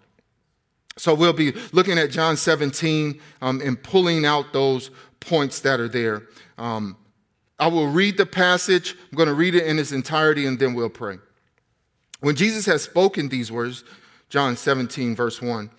So 0.96 1.14
we'll 1.14 1.32
be 1.32 1.52
looking 1.70 2.00
at 2.00 2.10
John 2.10 2.36
17 2.36 3.20
um, 3.40 3.60
and 3.60 3.80
pulling 3.80 4.26
out 4.26 4.52
those 4.52 4.90
points 5.20 5.60
that 5.60 5.78
are 5.78 5.86
there. 5.86 6.24
Um, 6.58 6.96
I 7.60 7.68
will 7.68 7.86
read 7.86 8.16
the 8.16 8.26
passage. 8.26 8.96
I'm 9.12 9.16
going 9.16 9.28
to 9.28 9.34
read 9.34 9.54
it 9.54 9.68
in 9.68 9.78
its 9.78 9.92
entirety 9.92 10.44
and 10.44 10.58
then 10.58 10.74
we'll 10.74 10.90
pray. 10.90 11.18
When 12.18 12.34
Jesus 12.34 12.66
had 12.66 12.80
spoken 12.80 13.28
these 13.28 13.52
words, 13.52 13.84
John 14.30 14.56
17, 14.56 15.14
verse 15.14 15.40
1, 15.40 15.70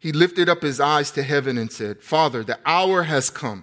he 0.00 0.10
lifted 0.10 0.48
up 0.48 0.62
his 0.62 0.80
eyes 0.80 1.12
to 1.12 1.22
heaven 1.22 1.56
and 1.56 1.70
said, 1.70 2.02
Father, 2.02 2.42
the 2.42 2.58
hour 2.66 3.04
has 3.04 3.30
come. 3.30 3.62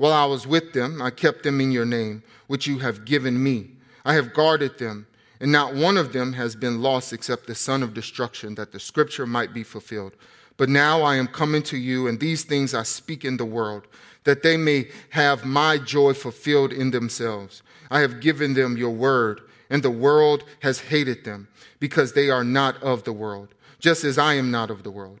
While 0.00 0.14
I 0.14 0.24
was 0.24 0.46
with 0.46 0.72
them, 0.72 1.02
I 1.02 1.10
kept 1.10 1.42
them 1.42 1.60
in 1.60 1.72
your 1.72 1.84
name, 1.84 2.22
which 2.46 2.66
you 2.66 2.78
have 2.78 3.04
given 3.04 3.42
me. 3.42 3.72
I 4.02 4.14
have 4.14 4.32
guarded 4.32 4.78
them, 4.78 5.06
and 5.38 5.52
not 5.52 5.74
one 5.74 5.98
of 5.98 6.14
them 6.14 6.32
has 6.32 6.56
been 6.56 6.80
lost 6.80 7.12
except 7.12 7.46
the 7.46 7.54
son 7.54 7.82
of 7.82 7.92
destruction, 7.92 8.54
that 8.54 8.72
the 8.72 8.80
scripture 8.80 9.26
might 9.26 9.52
be 9.52 9.62
fulfilled. 9.62 10.14
But 10.56 10.70
now 10.70 11.02
I 11.02 11.16
am 11.16 11.26
coming 11.26 11.62
to 11.64 11.76
you, 11.76 12.08
and 12.08 12.18
these 12.18 12.44
things 12.44 12.72
I 12.72 12.82
speak 12.84 13.26
in 13.26 13.36
the 13.36 13.44
world, 13.44 13.86
that 14.24 14.42
they 14.42 14.56
may 14.56 14.88
have 15.10 15.44
my 15.44 15.76
joy 15.76 16.14
fulfilled 16.14 16.72
in 16.72 16.92
themselves. 16.92 17.62
I 17.90 18.00
have 18.00 18.22
given 18.22 18.54
them 18.54 18.78
your 18.78 18.92
word, 18.92 19.42
and 19.68 19.82
the 19.82 19.90
world 19.90 20.44
has 20.60 20.80
hated 20.80 21.24
them, 21.24 21.46
because 21.78 22.14
they 22.14 22.30
are 22.30 22.42
not 22.42 22.82
of 22.82 23.04
the 23.04 23.12
world, 23.12 23.48
just 23.78 24.04
as 24.04 24.16
I 24.16 24.32
am 24.32 24.50
not 24.50 24.70
of 24.70 24.82
the 24.82 24.90
world. 24.90 25.20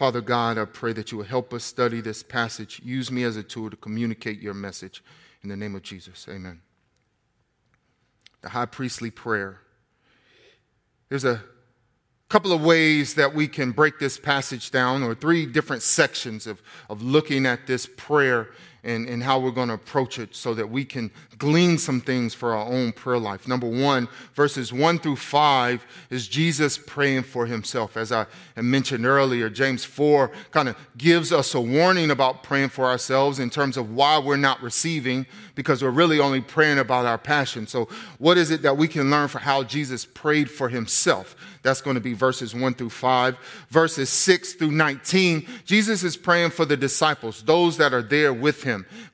Father 0.00 0.22
God, 0.22 0.56
I 0.56 0.64
pray 0.64 0.94
that 0.94 1.12
you 1.12 1.18
will 1.18 1.26
help 1.26 1.52
us 1.52 1.62
study 1.62 2.00
this 2.00 2.22
passage. 2.22 2.80
Use 2.82 3.10
me 3.10 3.22
as 3.22 3.36
a 3.36 3.42
tool 3.42 3.68
to 3.68 3.76
communicate 3.76 4.40
your 4.40 4.54
message. 4.54 5.04
In 5.42 5.50
the 5.50 5.58
name 5.58 5.74
of 5.74 5.82
Jesus, 5.82 6.26
amen. 6.26 6.62
The 8.40 8.48
high 8.48 8.64
priestly 8.64 9.10
prayer. 9.10 9.60
There's 11.10 11.26
a 11.26 11.42
couple 12.30 12.50
of 12.50 12.64
ways 12.64 13.12
that 13.16 13.34
we 13.34 13.46
can 13.46 13.72
break 13.72 13.98
this 13.98 14.18
passage 14.18 14.70
down, 14.70 15.02
or 15.02 15.14
three 15.14 15.44
different 15.44 15.82
sections 15.82 16.46
of, 16.46 16.62
of 16.88 17.02
looking 17.02 17.44
at 17.44 17.66
this 17.66 17.86
prayer 17.98 18.48
and, 18.82 19.08
and 19.08 19.22
how 19.22 19.38
we're 19.38 19.50
going 19.50 19.68
to 19.68 19.74
approach 19.74 20.18
it 20.18 20.34
so 20.34 20.54
that 20.54 20.70
we 20.70 20.84
can 20.84 21.10
glean 21.38 21.78
some 21.78 22.00
things 22.00 22.34
for 22.34 22.54
our 22.54 22.66
own 22.66 22.92
prayer 22.92 23.18
life. 23.18 23.48
Number 23.48 23.66
one, 23.66 24.08
verses 24.34 24.72
one 24.72 24.98
through 24.98 25.16
five 25.16 25.84
is 26.10 26.28
Jesus 26.28 26.78
praying 26.78 27.22
for 27.22 27.46
himself. 27.46 27.96
As 27.96 28.12
I 28.12 28.26
mentioned 28.56 29.06
earlier, 29.06 29.48
James 29.48 29.84
4 29.84 30.30
kind 30.50 30.68
of 30.68 30.76
gives 30.96 31.32
us 31.32 31.54
a 31.54 31.60
warning 31.60 32.10
about 32.10 32.42
praying 32.42 32.68
for 32.68 32.84
ourselves 32.84 33.38
in 33.38 33.50
terms 33.50 33.76
of 33.76 33.94
why 33.94 34.18
we're 34.18 34.36
not 34.36 34.62
receiving, 34.62 35.26
because 35.54 35.82
we're 35.82 35.90
really 35.90 36.20
only 36.20 36.40
praying 36.40 36.78
about 36.78 37.06
our 37.06 37.18
passion. 37.18 37.66
So, 37.66 37.88
what 38.18 38.38
is 38.38 38.50
it 38.50 38.62
that 38.62 38.76
we 38.76 38.88
can 38.88 39.10
learn 39.10 39.28
for 39.28 39.38
how 39.38 39.62
Jesus 39.62 40.04
prayed 40.04 40.50
for 40.50 40.68
himself? 40.68 41.36
That's 41.62 41.82
going 41.82 41.94
to 41.94 42.00
be 42.00 42.14
verses 42.14 42.54
1 42.54 42.74
through 42.74 42.90
5. 42.90 43.36
Verses 43.68 44.08
6 44.08 44.54
through 44.54 44.70
19, 44.70 45.46
Jesus 45.64 46.02
is 46.02 46.16
praying 46.16 46.50
for 46.50 46.64
the 46.64 46.76
disciples, 46.76 47.42
those 47.42 47.76
that 47.76 47.92
are 47.92 48.02
there 48.02 48.32
with 48.32 48.62
him. 48.62 48.69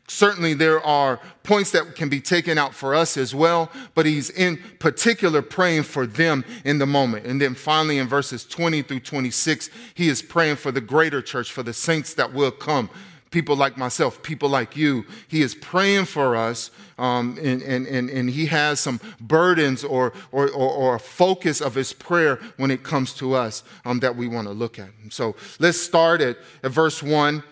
Certainly, 0.09 0.55
there 0.55 0.81
are 0.85 1.21
points 1.43 1.73
that 1.73 1.97
can 1.97 2.09
be 2.09 2.21
taken 2.21 2.59
out 2.59 2.75
for 2.75 2.95
us 2.95 3.17
as 3.17 3.35
well, 3.35 3.71
but 3.95 4.07
he's 4.07 4.31
in 4.31 4.59
particular 4.79 5.43
praying 5.43 5.83
for 5.83 6.07
them 6.07 6.45
in 6.65 6.79
the 6.79 6.87
moment. 6.87 7.27
And 7.27 7.41
then 7.41 7.55
finally, 7.55 7.99
in 7.99 8.09
verses 8.09 8.45
20 8.45 8.83
through 8.83 9.01
26, 9.01 9.71
he 9.95 10.09
is 10.09 10.23
praying 10.23 10.57
for 10.57 10.71
the 10.71 10.81
greater 10.81 11.21
church, 11.23 11.51
for 11.51 11.63
the 11.63 11.73
saints 11.73 12.15
that 12.15 12.33
will 12.33 12.53
come 12.53 12.91
people 13.31 13.57
like 13.57 13.77
myself, 13.77 14.23
people 14.23 14.49
like 14.49 14.77
you. 14.77 15.05
He 15.29 15.43
is 15.43 15.55
praying 15.55 16.07
for 16.07 16.37
us, 16.37 16.71
um, 16.99 17.39
and, 17.43 17.61
and, 17.61 17.87
and, 17.87 18.09
and 18.09 18.31
he 18.31 18.47
has 18.47 18.81
some 18.81 19.01
burdens 19.21 19.85
or, 19.85 20.13
or, 20.33 20.49
or, 20.49 20.71
or, 20.71 20.95
a 20.95 20.99
focus 20.99 21.61
of 21.61 21.75
his 21.75 21.93
prayer 21.93 22.41
when 22.57 22.71
it 22.71 22.83
comes 22.83 23.13
to 23.15 23.35
us 23.35 23.63
um, 23.85 24.01
that 24.01 24.17
we 24.17 24.27
want 24.27 24.47
to 24.47 24.55
look 24.55 24.79
at. 24.79 24.89
So 25.11 25.37
let's 25.59 25.79
start 25.79 26.21
at, 26.23 26.39
at 26.63 26.71
verse 26.71 27.03
1. 27.03 27.43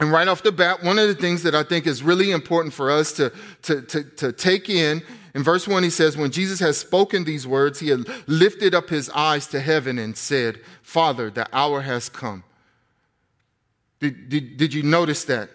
And 0.00 0.10
right 0.10 0.26
off 0.26 0.42
the 0.42 0.52
bat, 0.52 0.82
one 0.82 0.98
of 0.98 1.08
the 1.08 1.14
things 1.14 1.42
that 1.42 1.54
I 1.54 1.62
think 1.62 1.86
is 1.86 2.02
really 2.02 2.30
important 2.30 2.74
for 2.74 2.90
us 2.90 3.12
to, 3.12 3.32
to, 3.62 3.82
to, 3.82 4.02
to 4.02 4.32
take 4.32 4.68
in 4.70 5.02
in 5.34 5.44
verse 5.44 5.68
1, 5.68 5.82
he 5.82 5.90
says, 5.90 6.16
When 6.16 6.30
Jesus 6.30 6.60
has 6.60 6.76
spoken 6.76 7.24
these 7.24 7.46
words, 7.46 7.78
he 7.78 7.88
had 7.88 8.08
lifted 8.28 8.74
up 8.74 8.88
his 8.88 9.08
eyes 9.10 9.46
to 9.48 9.60
heaven 9.60 9.98
and 9.98 10.16
said, 10.16 10.60
Father, 10.82 11.30
the 11.30 11.46
hour 11.52 11.82
has 11.82 12.08
come. 12.08 12.42
Did, 14.00 14.28
did, 14.28 14.56
did 14.56 14.74
you 14.74 14.82
notice 14.82 15.24
that? 15.24 15.50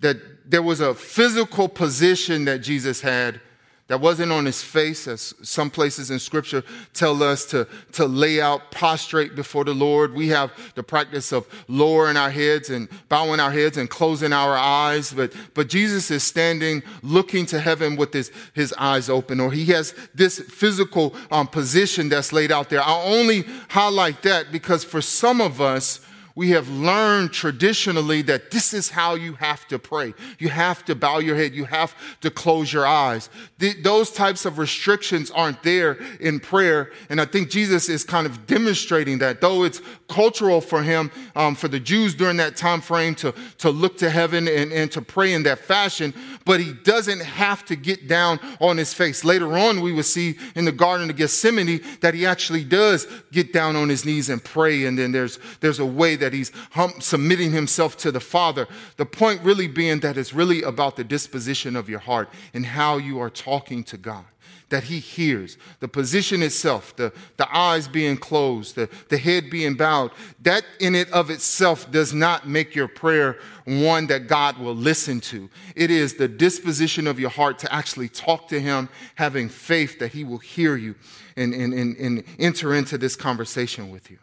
That 0.00 0.18
there 0.48 0.62
was 0.62 0.80
a 0.80 0.94
physical 0.94 1.68
position 1.68 2.44
that 2.44 2.58
Jesus 2.58 3.00
had 3.00 3.40
that 3.88 4.00
wasn't 4.00 4.32
on 4.32 4.46
his 4.46 4.62
face, 4.62 5.06
as 5.06 5.32
some 5.42 5.70
places 5.70 6.10
in 6.10 6.18
scripture 6.18 6.64
tell 6.92 7.22
us 7.22 7.44
to, 7.46 7.68
to 7.92 8.06
lay 8.06 8.40
out 8.40 8.72
prostrate 8.72 9.36
before 9.36 9.64
the 9.64 9.74
Lord. 9.74 10.12
We 10.12 10.28
have 10.28 10.50
the 10.74 10.82
practice 10.82 11.32
of 11.32 11.46
lowering 11.68 12.16
our 12.16 12.30
heads 12.30 12.68
and 12.68 12.88
bowing 13.08 13.38
our 13.38 13.52
heads 13.52 13.76
and 13.76 13.88
closing 13.88 14.32
our 14.32 14.56
eyes. 14.56 15.12
But, 15.12 15.32
but 15.54 15.68
Jesus 15.68 16.10
is 16.10 16.24
standing 16.24 16.82
looking 17.02 17.46
to 17.46 17.60
heaven 17.60 17.94
with 17.94 18.12
his, 18.12 18.32
his 18.54 18.74
eyes 18.76 19.08
open, 19.08 19.38
or 19.38 19.52
he 19.52 19.66
has 19.66 19.94
this 20.14 20.40
physical 20.40 21.14
um, 21.30 21.46
position 21.46 22.08
that's 22.08 22.32
laid 22.32 22.50
out 22.50 22.70
there. 22.70 22.82
i 22.82 23.02
only 23.04 23.44
highlight 23.68 24.22
that 24.22 24.50
because 24.50 24.82
for 24.82 25.00
some 25.00 25.40
of 25.40 25.60
us, 25.60 26.00
we 26.36 26.50
have 26.50 26.68
learned 26.68 27.32
traditionally 27.32 28.20
that 28.20 28.50
this 28.50 28.74
is 28.74 28.90
how 28.90 29.14
you 29.14 29.32
have 29.34 29.66
to 29.68 29.78
pray. 29.78 30.12
You 30.38 30.50
have 30.50 30.84
to 30.84 30.94
bow 30.94 31.18
your 31.18 31.34
head. 31.34 31.54
You 31.54 31.64
have 31.64 31.94
to 32.20 32.30
close 32.30 32.70
your 32.70 32.86
eyes. 32.86 33.30
Th- 33.58 33.82
those 33.82 34.10
types 34.10 34.44
of 34.44 34.58
restrictions 34.58 35.30
aren't 35.30 35.62
there 35.62 35.92
in 36.20 36.38
prayer. 36.38 36.92
And 37.08 37.22
I 37.22 37.24
think 37.24 37.48
Jesus 37.48 37.88
is 37.88 38.04
kind 38.04 38.26
of 38.26 38.46
demonstrating 38.46 39.18
that, 39.18 39.40
though 39.40 39.64
it's 39.64 39.80
cultural 40.08 40.60
for 40.60 40.82
him, 40.82 41.10
um, 41.34 41.54
for 41.54 41.68
the 41.68 41.80
Jews 41.80 42.14
during 42.14 42.36
that 42.36 42.54
time 42.54 42.82
frame 42.82 43.14
to, 43.16 43.34
to 43.58 43.70
look 43.70 43.96
to 43.98 44.10
heaven 44.10 44.46
and, 44.46 44.72
and 44.72 44.92
to 44.92 45.00
pray 45.00 45.32
in 45.32 45.42
that 45.44 45.60
fashion, 45.60 46.12
but 46.44 46.60
he 46.60 46.74
doesn't 46.74 47.20
have 47.20 47.64
to 47.64 47.76
get 47.76 48.08
down 48.08 48.38
on 48.60 48.76
his 48.76 48.92
face. 48.92 49.24
Later 49.24 49.56
on, 49.56 49.80
we 49.80 49.90
will 49.90 50.02
see 50.02 50.36
in 50.54 50.66
the 50.66 50.72
Garden 50.72 51.08
of 51.08 51.16
Gethsemane 51.16 51.80
that 52.02 52.12
he 52.12 52.26
actually 52.26 52.62
does 52.62 53.06
get 53.32 53.54
down 53.54 53.74
on 53.74 53.88
his 53.88 54.04
knees 54.04 54.28
and 54.28 54.44
pray. 54.44 54.84
And 54.84 54.98
then 54.98 55.12
there's, 55.12 55.38
there's 55.60 55.78
a 55.78 55.86
way 55.86 56.14
that 56.16 56.25
that 56.26 56.32
he's 56.32 56.50
hum- 56.72 57.00
submitting 57.00 57.52
himself 57.52 57.96
to 57.98 58.10
the 58.10 58.18
Father. 58.18 58.66
The 58.96 59.06
point 59.06 59.42
really 59.42 59.68
being 59.68 60.00
that 60.00 60.18
it's 60.18 60.34
really 60.34 60.62
about 60.62 60.96
the 60.96 61.04
disposition 61.04 61.76
of 61.76 61.88
your 61.88 62.00
heart 62.00 62.28
and 62.52 62.66
how 62.66 62.96
you 62.96 63.20
are 63.20 63.30
talking 63.30 63.84
to 63.84 63.96
God 63.96 64.24
that 64.68 64.82
he 64.82 64.98
hears. 64.98 65.56
The 65.78 65.86
position 65.86 66.42
itself, 66.42 66.96
the, 66.96 67.12
the 67.36 67.56
eyes 67.56 67.86
being 67.86 68.16
closed, 68.16 68.74
the, 68.74 68.90
the 69.08 69.18
head 69.18 69.50
being 69.50 69.74
bowed, 69.74 70.10
that 70.42 70.64
in 70.80 70.96
it 70.96 71.08
of 71.12 71.30
itself 71.30 71.88
does 71.92 72.12
not 72.12 72.48
make 72.48 72.74
your 72.74 72.88
prayer 72.88 73.38
one 73.64 74.08
that 74.08 74.26
God 74.26 74.58
will 74.58 74.74
listen 74.74 75.20
to. 75.20 75.48
It 75.76 75.92
is 75.92 76.14
the 76.14 76.26
disposition 76.26 77.06
of 77.06 77.20
your 77.20 77.30
heart 77.30 77.60
to 77.60 77.72
actually 77.72 78.08
talk 78.08 78.48
to 78.48 78.58
him, 78.58 78.88
having 79.14 79.48
faith 79.48 80.00
that 80.00 80.12
he 80.12 80.24
will 80.24 80.38
hear 80.38 80.74
you 80.74 80.96
and, 81.36 81.54
and, 81.54 81.72
and, 81.72 81.96
and 81.96 82.24
enter 82.40 82.74
into 82.74 82.98
this 82.98 83.14
conversation 83.14 83.92
with 83.92 84.10
you. 84.10 84.18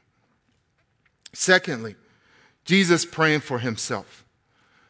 Secondly, 1.33 1.95
Jesus 2.63 3.05
praying 3.05 3.41
for 3.41 3.59
himself. 3.59 4.23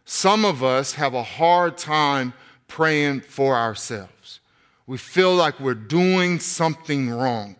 Some 0.05 0.43
of 0.45 0.63
us 0.63 0.93
have 0.93 1.13
a 1.13 1.23
hard 1.23 1.77
time 1.77 2.33
praying 2.67 3.21
for 3.21 3.55
ourselves. 3.55 4.41
We 4.85 4.97
feel 4.97 5.33
like 5.33 5.59
we're 5.59 5.73
doing 5.73 6.39
something 6.39 7.09
wrong 7.09 7.55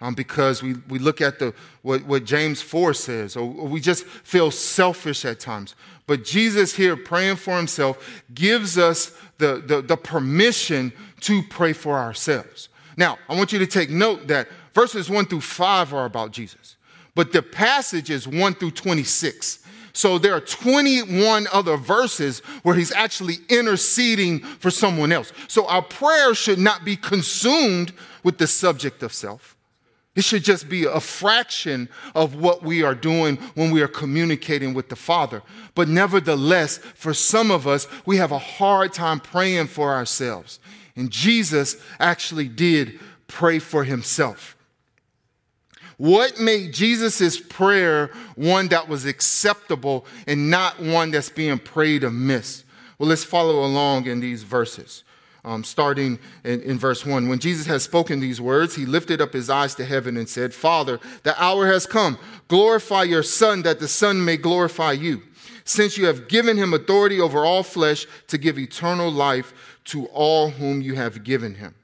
um, 0.00 0.14
because 0.14 0.62
we, 0.62 0.74
we 0.88 1.00
look 1.00 1.20
at 1.20 1.40
the, 1.40 1.52
what, 1.82 2.04
what 2.04 2.24
James 2.24 2.62
4 2.62 2.94
says, 2.94 3.36
or 3.36 3.46
we 3.46 3.80
just 3.80 4.04
feel 4.04 4.52
selfish 4.52 5.24
at 5.24 5.40
times. 5.40 5.74
But 6.06 6.22
Jesus 6.22 6.76
here 6.76 6.96
praying 6.96 7.36
for 7.36 7.56
himself 7.56 8.22
gives 8.32 8.78
us 8.78 9.12
the, 9.38 9.62
the, 9.66 9.82
the 9.82 9.96
permission 9.96 10.92
to 11.22 11.42
pray 11.42 11.72
for 11.72 11.98
ourselves. 11.98 12.68
Now, 12.96 13.18
I 13.28 13.36
want 13.36 13.52
you 13.52 13.58
to 13.58 13.66
take 13.66 13.90
note 13.90 14.28
that 14.28 14.48
verses 14.72 15.10
1 15.10 15.26
through 15.26 15.40
5 15.40 15.92
are 15.92 16.04
about 16.04 16.30
Jesus 16.30 16.76
but 17.16 17.32
the 17.32 17.42
passage 17.42 18.10
is 18.10 18.28
1 18.28 18.54
through 18.54 18.70
26. 18.70 19.60
So 19.94 20.18
there 20.18 20.34
are 20.34 20.40
21 20.40 21.48
other 21.50 21.78
verses 21.78 22.40
where 22.62 22.74
he's 22.74 22.92
actually 22.92 23.36
interceding 23.48 24.40
for 24.40 24.70
someone 24.70 25.10
else. 25.10 25.32
So 25.48 25.66
our 25.66 25.80
prayer 25.80 26.34
should 26.34 26.58
not 26.58 26.84
be 26.84 26.94
consumed 26.94 27.94
with 28.22 28.36
the 28.36 28.46
subject 28.46 29.02
of 29.02 29.14
self. 29.14 29.56
It 30.14 30.24
should 30.24 30.44
just 30.44 30.68
be 30.68 30.84
a 30.84 31.00
fraction 31.00 31.88
of 32.14 32.34
what 32.34 32.62
we 32.62 32.82
are 32.82 32.94
doing 32.94 33.36
when 33.54 33.70
we 33.70 33.80
are 33.80 33.88
communicating 33.88 34.74
with 34.74 34.90
the 34.90 34.96
Father. 34.96 35.42
But 35.74 35.88
nevertheless, 35.88 36.76
for 36.78 37.14
some 37.14 37.50
of 37.50 37.66
us, 37.66 37.88
we 38.04 38.18
have 38.18 38.32
a 38.32 38.38
hard 38.38 38.92
time 38.92 39.20
praying 39.20 39.68
for 39.68 39.94
ourselves. 39.94 40.60
And 40.94 41.10
Jesus 41.10 41.76
actually 41.98 42.48
did 42.48 43.00
pray 43.28 43.58
for 43.58 43.84
himself. 43.84 44.55
What 45.96 46.38
made 46.38 46.72
Jesus' 46.72 47.40
prayer 47.40 48.10
one 48.34 48.68
that 48.68 48.88
was 48.88 49.06
acceptable 49.06 50.06
and 50.26 50.50
not 50.50 50.80
one 50.80 51.10
that's 51.10 51.30
being 51.30 51.58
prayed 51.58 52.04
amiss? 52.04 52.64
Well, 52.98 53.08
let's 53.08 53.24
follow 53.24 53.64
along 53.64 54.06
in 54.06 54.20
these 54.20 54.42
verses 54.42 55.04
um, 55.46 55.62
starting 55.62 56.18
in, 56.44 56.60
in 56.62 56.78
verse 56.78 57.06
1. 57.06 57.28
When 57.28 57.38
Jesus 57.38 57.66
had 57.66 57.80
spoken 57.80 58.18
these 58.18 58.40
words, 58.40 58.74
he 58.74 58.84
lifted 58.84 59.20
up 59.20 59.32
his 59.32 59.48
eyes 59.48 59.76
to 59.76 59.84
heaven 59.84 60.16
and 60.16 60.28
said, 60.28 60.52
Father, 60.52 60.98
the 61.22 61.40
hour 61.42 61.68
has 61.68 61.86
come. 61.86 62.18
Glorify 62.48 63.04
your 63.04 63.22
Son, 63.22 63.62
that 63.62 63.78
the 63.78 63.88
Son 63.88 64.22
may 64.24 64.36
glorify 64.36 64.92
you, 64.92 65.22
since 65.64 65.96
you 65.96 66.06
have 66.06 66.28
given 66.28 66.56
him 66.56 66.74
authority 66.74 67.20
over 67.20 67.46
all 67.46 67.62
flesh 67.62 68.06
to 68.26 68.36
give 68.36 68.58
eternal 68.58 69.10
life 69.10 69.78
to 69.84 70.06
all 70.06 70.50
whom 70.50 70.82
you 70.82 70.96
have 70.96 71.22
given 71.22 71.54
him. 71.54 71.76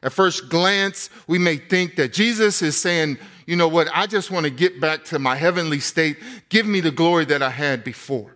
At 0.00 0.12
first 0.12 0.48
glance, 0.48 1.10
we 1.26 1.38
may 1.38 1.56
think 1.56 1.96
that 1.96 2.12
Jesus 2.12 2.62
is 2.62 2.76
saying, 2.76 3.18
you 3.46 3.56
know 3.56 3.68
what, 3.68 3.88
I 3.92 4.06
just 4.06 4.30
want 4.30 4.44
to 4.44 4.50
get 4.50 4.80
back 4.80 5.04
to 5.06 5.18
my 5.18 5.36
heavenly 5.36 5.80
state. 5.80 6.16
Give 6.48 6.66
me 6.66 6.80
the 6.80 6.90
glory 6.90 7.24
that 7.26 7.42
I 7.42 7.50
had 7.50 7.84
before. 7.84 8.34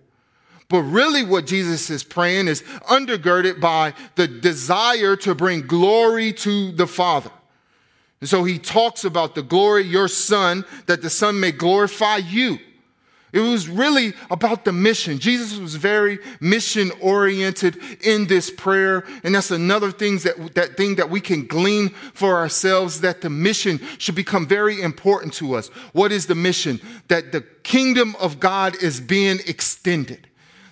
But 0.69 0.83
really, 0.83 1.25
what 1.25 1.47
Jesus 1.47 1.88
is 1.88 2.05
praying 2.05 2.47
is 2.49 2.62
undergirded 2.91 3.59
by 3.59 3.95
the 4.17 4.29
desire 4.29 5.17
to 5.17 5.35
bring 5.35 5.62
glory 5.62 6.33
to 6.35 6.73
the 6.73 6.87
Father. 6.87 7.31
And 8.21 8.29
so 8.29 8.45
he 8.45 8.59
talks 8.59 9.05
about 9.05 9.35
the 9.35 9.43
glory 9.43 9.85
your 9.85 10.09
Son, 10.09 10.65
that 10.87 11.00
the 11.00 11.11
Son 11.11 11.41
may 11.41 11.53
glorify 11.53 12.17
you. 12.17 12.59
It 13.32 13.40
was 13.40 13.68
really 13.68 14.14
about 14.30 14.64
the 14.64 14.73
mission. 14.73 15.18
Jesus 15.18 15.58
was 15.58 15.75
very 15.75 16.18
mission 16.40 16.90
oriented 17.00 17.76
in 18.02 18.26
this 18.26 18.50
prayer. 18.50 19.04
And 19.23 19.35
that's 19.35 19.50
another 19.50 19.90
thing 19.90 20.18
that, 20.18 20.54
that 20.54 20.76
thing 20.76 20.97
that 20.97 21.11
we 21.11 21.20
can 21.20 21.47
glean 21.47 21.90
for 22.14 22.37
ourselves 22.37 23.02
that 23.02 23.20
the 23.20 23.30
mission 23.30 23.80
should 23.99 24.14
become 24.14 24.47
very 24.47 24.80
important 24.80 25.35
to 25.35 25.54
us. 25.54 25.68
What 25.92 26.11
is 26.11 26.26
the 26.26 26.35
mission? 26.35 26.80
That 27.08 27.32
the 27.32 27.42
kingdom 27.62 28.16
of 28.18 28.40
God 28.40 28.82
is 28.82 29.00
being 29.00 29.40
extended 29.47 30.28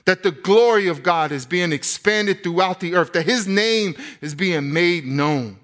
that 0.07 0.23
the 0.23 0.31
glory 0.31 0.87
of 0.87 1.03
God 1.03 1.33
is 1.33 1.45
being 1.47 1.73
expanded 1.73 2.43
throughout 2.43 2.79
the 2.79 2.95
earth, 2.95 3.13
that 3.13 3.27
his 3.27 3.47
name 3.47 3.97
is 4.21 4.37
being 4.37 4.73
made 4.73 5.05
known. 5.05 5.59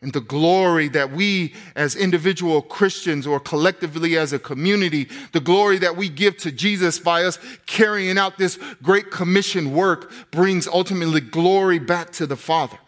And 0.00 0.12
the 0.12 0.20
glory 0.20 0.88
that 0.90 1.10
we 1.10 1.54
as 1.74 1.96
individual 1.96 2.62
Christians 2.62 3.26
or 3.26 3.40
collectively 3.40 4.16
as 4.16 4.32
a 4.32 4.38
community, 4.38 5.08
the 5.32 5.40
glory 5.40 5.78
that 5.78 5.96
we 5.96 6.08
give 6.08 6.36
to 6.38 6.52
Jesus 6.52 7.00
by 7.00 7.24
us 7.24 7.38
carrying 7.66 8.16
out 8.16 8.38
this 8.38 8.58
great 8.80 9.10
commission 9.10 9.72
work 9.72 10.12
brings 10.30 10.68
ultimately 10.68 11.20
glory 11.20 11.80
back 11.80 12.12
to 12.12 12.26
the 12.26 12.36
Father. 12.36 12.78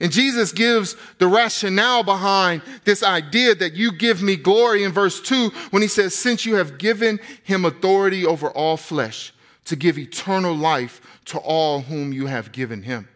And 0.00 0.10
Jesus 0.10 0.50
gives 0.50 0.96
the 1.18 1.28
rationale 1.28 2.02
behind 2.02 2.62
this 2.84 3.02
idea 3.02 3.54
that 3.54 3.74
you 3.74 3.92
give 3.92 4.22
me 4.22 4.34
glory 4.34 4.82
in 4.82 4.92
verse 4.92 5.20
2 5.20 5.50
when 5.70 5.82
he 5.82 5.88
says, 5.88 6.14
Since 6.14 6.46
you 6.46 6.56
have 6.56 6.78
given 6.78 7.20
him 7.44 7.66
authority 7.66 8.24
over 8.24 8.50
all 8.50 8.78
flesh 8.78 9.34
to 9.66 9.76
give 9.76 9.98
eternal 9.98 10.54
life 10.54 11.20
to 11.26 11.38
all 11.38 11.82
whom 11.82 12.14
you 12.14 12.26
have 12.26 12.50
given 12.50 12.82
him. 12.82 13.09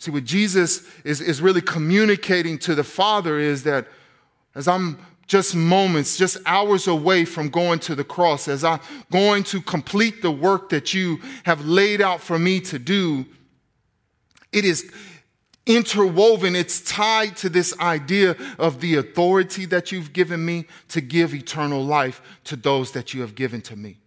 See, 0.00 0.10
what 0.10 0.24
Jesus 0.24 0.82
is, 1.04 1.20
is 1.20 1.42
really 1.42 1.60
communicating 1.60 2.58
to 2.60 2.74
the 2.74 2.82
Father 2.82 3.38
is 3.38 3.64
that 3.64 3.86
as 4.54 4.66
I'm 4.66 4.98
just 5.26 5.54
moments, 5.54 6.16
just 6.16 6.38
hours 6.46 6.88
away 6.88 7.26
from 7.26 7.50
going 7.50 7.78
to 7.80 7.94
the 7.94 8.02
cross, 8.02 8.48
as 8.48 8.64
I'm 8.64 8.80
going 9.12 9.44
to 9.44 9.60
complete 9.60 10.22
the 10.22 10.30
work 10.30 10.70
that 10.70 10.94
you 10.94 11.20
have 11.44 11.66
laid 11.66 12.00
out 12.00 12.20
for 12.20 12.38
me 12.38 12.60
to 12.60 12.78
do, 12.78 13.26
it 14.52 14.64
is 14.64 14.90
interwoven, 15.66 16.56
it's 16.56 16.80
tied 16.80 17.36
to 17.36 17.50
this 17.50 17.78
idea 17.78 18.36
of 18.58 18.80
the 18.80 18.96
authority 18.96 19.66
that 19.66 19.92
you've 19.92 20.14
given 20.14 20.42
me 20.42 20.64
to 20.88 21.02
give 21.02 21.34
eternal 21.34 21.84
life 21.84 22.22
to 22.44 22.56
those 22.56 22.92
that 22.92 23.12
you 23.12 23.20
have 23.20 23.34
given 23.34 23.60
to 23.60 23.76
me. 23.76 23.98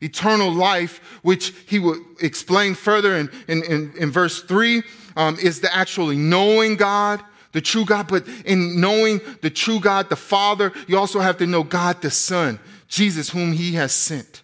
Eternal 0.00 0.50
life, 0.50 0.98
which 1.22 1.54
he 1.68 1.78
will 1.78 1.96
explain 2.20 2.74
further 2.74 3.16
in, 3.16 3.30
in, 3.46 3.62
in, 3.62 3.92
in 3.96 4.10
verse 4.10 4.42
3, 4.42 4.82
um, 5.16 5.38
is 5.40 5.60
the 5.60 5.74
actually 5.74 6.16
knowing 6.16 6.76
God, 6.76 7.22
the 7.52 7.60
true 7.60 7.84
God. 7.84 8.08
But 8.08 8.26
in 8.44 8.80
knowing 8.80 9.20
the 9.40 9.50
true 9.50 9.80
God, 9.80 10.08
the 10.08 10.16
Father, 10.16 10.72
you 10.86 10.98
also 10.98 11.20
have 11.20 11.38
to 11.38 11.46
know 11.46 11.62
God 11.62 12.02
the 12.02 12.10
Son, 12.10 12.58
Jesus, 12.88 13.30
whom 13.30 13.52
he 13.52 13.72
has 13.72 13.92
sent. 13.92 14.42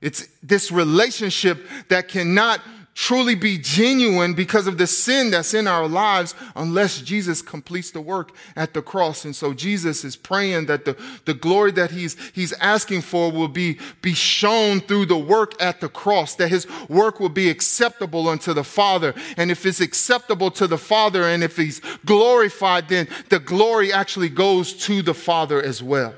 It's 0.00 0.26
this 0.42 0.72
relationship 0.72 1.64
that 1.88 2.08
cannot 2.08 2.60
truly 2.94 3.34
be 3.34 3.56
genuine 3.56 4.34
because 4.34 4.66
of 4.66 4.76
the 4.76 4.86
sin 4.86 5.30
that's 5.30 5.54
in 5.54 5.66
our 5.66 5.88
lives 5.88 6.34
unless 6.54 7.00
Jesus 7.00 7.40
completes 7.40 7.90
the 7.90 8.00
work 8.00 8.32
at 8.54 8.74
the 8.74 8.82
cross. 8.82 9.24
And 9.24 9.34
so 9.34 9.54
Jesus 9.54 10.04
is 10.04 10.14
praying 10.14 10.66
that 10.66 10.84
the, 10.84 10.96
the 11.24 11.34
glory 11.34 11.72
that 11.72 11.90
he's, 11.90 12.16
he's 12.30 12.52
asking 12.54 13.02
for 13.02 13.32
will 13.32 13.48
be, 13.48 13.78
be 14.02 14.12
shown 14.12 14.80
through 14.80 15.06
the 15.06 15.18
work 15.18 15.60
at 15.60 15.80
the 15.80 15.88
cross, 15.88 16.34
that 16.34 16.48
his 16.48 16.66
work 16.88 17.18
will 17.18 17.30
be 17.30 17.48
acceptable 17.48 18.28
unto 18.28 18.52
the 18.52 18.64
Father. 18.64 19.14
And 19.36 19.50
if 19.50 19.64
it's 19.64 19.80
acceptable 19.80 20.50
to 20.52 20.66
the 20.66 20.78
Father 20.78 21.24
and 21.24 21.42
if 21.42 21.56
he's 21.56 21.80
glorified, 22.04 22.88
then 22.88 23.08
the 23.30 23.38
glory 23.38 23.92
actually 23.92 24.28
goes 24.28 24.74
to 24.84 25.02
the 25.02 25.14
Father 25.14 25.62
as 25.62 25.82
well. 25.82 26.14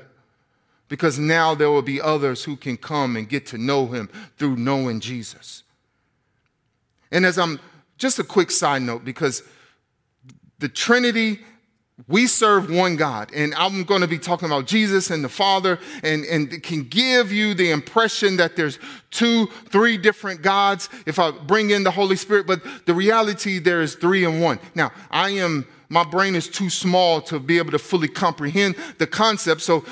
Because 0.87 1.17
now 1.17 1.55
there 1.55 1.71
will 1.71 1.81
be 1.81 1.99
others 2.01 2.43
who 2.43 2.55
can 2.55 2.77
come 2.77 3.15
and 3.15 3.27
get 3.27 3.47
to 3.47 3.57
know 3.57 3.87
him 3.87 4.09
through 4.37 4.57
knowing 4.57 4.99
Jesus. 4.99 5.63
And 7.15 7.25
as 7.25 7.39
I'm 7.39 7.61
just 7.97 8.19
a 8.19 8.25
quick 8.25 8.51
side 8.51 8.81
note, 8.81 9.05
because 9.05 9.41
the 10.59 10.67
Trinity, 10.67 11.39
we 12.09 12.27
serve 12.27 12.69
one 12.69 12.97
God. 12.97 13.31
And 13.33 13.55
I'm 13.55 13.85
going 13.85 14.01
to 14.01 14.07
be 14.07 14.19
talking 14.19 14.47
about 14.47 14.67
Jesus 14.67 15.09
and 15.09 15.23
the 15.23 15.29
Father, 15.29 15.79
and, 16.03 16.25
and 16.25 16.51
it 16.51 16.61
can 16.61 16.83
give 16.83 17.31
you 17.31 17.53
the 17.53 17.71
impression 17.71 18.35
that 18.35 18.57
there's 18.57 18.79
two, 19.11 19.47
three 19.69 19.97
different 19.97 20.41
gods 20.41 20.89
if 21.05 21.17
I 21.17 21.31
bring 21.31 21.69
in 21.69 21.85
the 21.85 21.91
Holy 21.91 22.17
Spirit. 22.17 22.47
But 22.47 22.61
the 22.85 22.93
reality, 22.93 23.59
there 23.59 23.81
is 23.81 23.95
three 23.95 24.25
in 24.25 24.41
one. 24.41 24.59
Now, 24.75 24.91
I 25.09 25.29
am 25.29 25.65
my 25.87 26.03
brain 26.03 26.35
is 26.35 26.49
too 26.49 26.69
small 26.69 27.21
to 27.21 27.39
be 27.39 27.57
able 27.57 27.71
to 27.71 27.79
fully 27.79 28.07
comprehend 28.07 28.75
the 28.97 29.07
concept. 29.07 29.61
So 29.61 29.85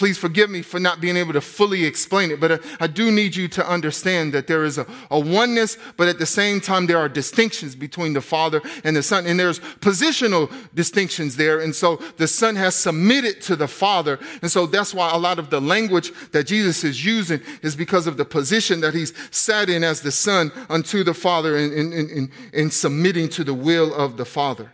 Please 0.00 0.16
forgive 0.16 0.48
me 0.48 0.62
for 0.62 0.80
not 0.80 0.98
being 0.98 1.18
able 1.18 1.34
to 1.34 1.42
fully 1.42 1.84
explain 1.84 2.30
it, 2.30 2.40
but 2.40 2.64
I, 2.80 2.86
do 2.86 3.10
need 3.10 3.36
you 3.36 3.48
to 3.48 3.68
understand 3.68 4.32
that 4.32 4.46
there 4.46 4.64
is 4.64 4.78
a, 4.78 4.86
a, 5.10 5.20
oneness, 5.20 5.76
but 5.98 6.08
at 6.08 6.18
the 6.18 6.24
same 6.24 6.58
time, 6.62 6.86
there 6.86 6.96
are 6.96 7.06
distinctions 7.06 7.76
between 7.76 8.14
the 8.14 8.22
Father 8.22 8.62
and 8.82 8.96
the 8.96 9.02
Son, 9.02 9.26
and 9.26 9.38
there's 9.38 9.60
positional 9.60 10.50
distinctions 10.74 11.36
there. 11.36 11.60
And 11.60 11.74
so 11.74 11.96
the 12.16 12.26
Son 12.26 12.56
has 12.56 12.74
submitted 12.74 13.42
to 13.42 13.56
the 13.56 13.68
Father. 13.68 14.18
And 14.40 14.50
so 14.50 14.64
that's 14.64 14.94
why 14.94 15.10
a 15.12 15.18
lot 15.18 15.38
of 15.38 15.50
the 15.50 15.60
language 15.60 16.12
that 16.32 16.44
Jesus 16.44 16.82
is 16.82 17.04
using 17.04 17.42
is 17.60 17.76
because 17.76 18.06
of 18.06 18.16
the 18.16 18.24
position 18.24 18.80
that 18.80 18.94
he's 18.94 19.12
sat 19.30 19.68
in 19.68 19.84
as 19.84 20.00
the 20.00 20.12
Son 20.12 20.50
unto 20.70 21.04
the 21.04 21.12
Father 21.12 21.58
and 21.58 22.30
in 22.54 22.70
submitting 22.70 23.28
to 23.28 23.44
the 23.44 23.52
will 23.52 23.94
of 23.94 24.16
the 24.16 24.24
Father. 24.24 24.72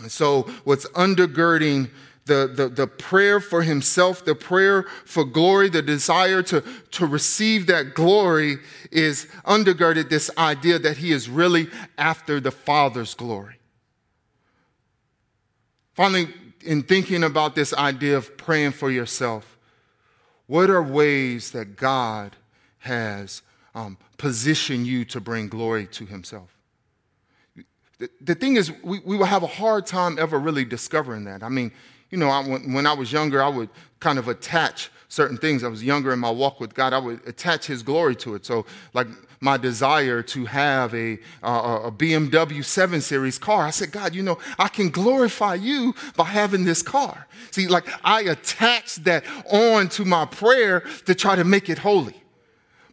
And 0.00 0.10
so 0.10 0.50
what's 0.64 0.88
undergirding 0.88 1.90
the, 2.24 2.46
the, 2.54 2.68
the 2.68 2.86
prayer 2.86 3.40
for 3.40 3.62
himself, 3.62 4.24
the 4.24 4.34
prayer 4.34 4.84
for 5.04 5.24
glory, 5.24 5.68
the 5.68 5.82
desire 5.82 6.42
to, 6.44 6.62
to 6.92 7.06
receive 7.06 7.66
that 7.66 7.94
glory 7.94 8.58
is 8.90 9.26
undergirded 9.44 10.08
this 10.08 10.30
idea 10.38 10.78
that 10.78 10.98
he 10.98 11.10
is 11.10 11.28
really 11.28 11.68
after 11.98 12.38
the 12.38 12.52
Father's 12.52 13.14
glory. 13.14 13.56
Finally, 15.94 16.28
in 16.64 16.82
thinking 16.82 17.24
about 17.24 17.54
this 17.54 17.74
idea 17.74 18.16
of 18.16 18.36
praying 18.36 18.72
for 18.72 18.90
yourself, 18.90 19.58
what 20.46 20.70
are 20.70 20.82
ways 20.82 21.50
that 21.50 21.76
God 21.76 22.36
has 22.78 23.42
um, 23.74 23.98
positioned 24.16 24.86
you 24.86 25.04
to 25.06 25.20
bring 25.20 25.48
glory 25.48 25.86
to 25.88 26.06
himself? 26.06 26.56
The, 27.98 28.08
the 28.20 28.34
thing 28.34 28.56
is, 28.56 28.72
we, 28.82 29.00
we 29.00 29.16
will 29.16 29.26
have 29.26 29.42
a 29.42 29.48
hard 29.48 29.86
time 29.86 30.18
ever 30.18 30.38
really 30.38 30.64
discovering 30.64 31.24
that. 31.24 31.42
I 31.42 31.48
mean, 31.48 31.72
you 32.12 32.18
know, 32.18 32.28
I, 32.28 32.42
when, 32.44 32.86
I 32.86 32.92
was 32.92 33.10
younger, 33.10 33.42
I 33.42 33.48
would 33.48 33.70
kind 33.98 34.18
of 34.18 34.28
attach 34.28 34.90
certain 35.08 35.38
things. 35.38 35.64
I 35.64 35.68
was 35.68 35.82
younger 35.82 36.12
in 36.12 36.18
my 36.18 36.30
walk 36.30 36.60
with 36.60 36.74
God. 36.74 36.92
I 36.92 36.98
would 36.98 37.26
attach 37.26 37.66
His 37.66 37.82
glory 37.82 38.14
to 38.16 38.34
it. 38.34 38.46
So, 38.46 38.66
like 38.92 39.08
my 39.40 39.56
desire 39.56 40.22
to 40.22 40.44
have 40.44 40.94
a, 40.94 41.18
uh, 41.42 41.80
a 41.84 41.90
BMW 41.90 42.64
7 42.64 43.00
Series 43.00 43.38
car, 43.38 43.64
I 43.64 43.70
said, 43.70 43.90
God, 43.90 44.14
you 44.14 44.22
know, 44.22 44.38
I 44.58 44.68
can 44.68 44.90
glorify 44.90 45.54
you 45.54 45.94
by 46.16 46.24
having 46.24 46.64
this 46.64 46.82
car. 46.82 47.26
See, 47.50 47.66
like 47.66 47.88
I 48.04 48.22
attached 48.22 49.04
that 49.04 49.24
on 49.50 49.88
to 49.90 50.04
my 50.04 50.26
prayer 50.26 50.80
to 51.06 51.14
try 51.14 51.34
to 51.34 51.44
make 51.44 51.68
it 51.68 51.78
holy. 51.78 52.21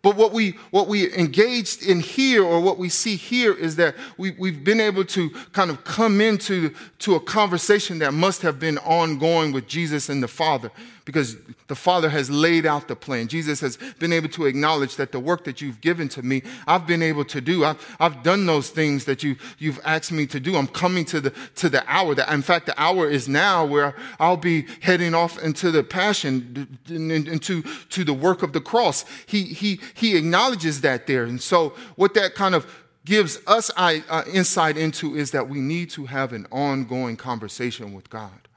But 0.01 0.15
what 0.15 0.31
we 0.31 0.51
what 0.71 0.87
we 0.87 1.13
engaged 1.13 1.85
in 1.85 1.99
here, 1.99 2.43
or 2.43 2.61
what 2.61 2.77
we 2.77 2.87
see 2.87 3.15
here, 3.15 3.53
is 3.53 3.75
that 3.75 3.95
we, 4.17 4.31
we've 4.31 4.63
been 4.63 4.79
able 4.79 5.03
to 5.05 5.29
kind 5.51 5.69
of 5.69 5.83
come 5.83 6.21
into 6.21 6.73
to 6.99 7.15
a 7.15 7.19
conversation 7.19 7.99
that 7.99 8.13
must 8.13 8.41
have 8.41 8.59
been 8.59 8.77
ongoing 8.79 9.51
with 9.51 9.67
Jesus 9.67 10.07
and 10.07 10.23
the 10.23 10.27
Father, 10.27 10.71
because 11.09 11.37
the 11.65 11.75
Father 11.75 12.07
has 12.07 12.29
laid 12.29 12.67
out 12.67 12.87
the 12.87 12.95
plan. 12.95 13.27
Jesus 13.27 13.59
has 13.61 13.77
been 13.97 14.13
able 14.13 14.29
to 14.29 14.45
acknowledge 14.45 14.95
that 14.97 15.11
the 15.11 15.19
work 15.19 15.43
that 15.45 15.59
you've 15.59 15.81
given 15.81 16.07
to 16.09 16.21
me, 16.21 16.43
I've 16.67 16.85
been 16.85 17.01
able 17.01 17.25
to 17.25 17.41
do. 17.41 17.65
I've, 17.65 17.95
I've 17.99 18.21
done 18.21 18.45
those 18.45 18.69
things 18.69 19.05
that 19.05 19.23
you 19.23 19.35
you've 19.57 19.79
asked 19.83 20.11
me 20.11 20.27
to 20.27 20.39
do. 20.39 20.55
I'm 20.55 20.67
coming 20.67 21.05
to 21.05 21.19
the 21.19 21.33
to 21.55 21.67
the 21.67 21.83
hour 21.91 22.13
that 22.13 22.31
in 22.31 22.43
fact 22.43 22.67
the 22.67 22.79
hour 22.79 23.09
is 23.09 23.27
now 23.27 23.65
where 23.65 23.95
I'll 24.19 24.37
be 24.37 24.67
heading 24.81 25.15
off 25.15 25.41
into 25.41 25.71
the 25.71 25.83
passion 25.83 26.77
into 26.87 27.63
to 27.63 28.03
the 28.03 28.13
work 28.13 28.43
of 28.43 28.53
the 28.53 28.61
cross. 28.61 29.03
He 29.25 29.45
he 29.45 29.79
he 29.95 30.15
acknowledges 30.15 30.81
that 30.81 31.07
there. 31.07 31.23
And 31.23 31.41
so, 31.41 31.73
what 31.95 32.13
that 32.13 32.35
kind 32.35 32.53
of 32.53 32.67
gives 33.03 33.39
us 33.47 33.71
uh, 33.77 34.23
insight 34.31 34.77
into 34.77 35.15
is 35.15 35.31
that 35.31 35.49
we 35.49 35.59
need 35.59 35.89
to 35.89 36.05
have 36.05 36.33
an 36.33 36.45
ongoing 36.51 37.17
conversation 37.17 37.95
with 37.95 38.11
God. 38.11 38.48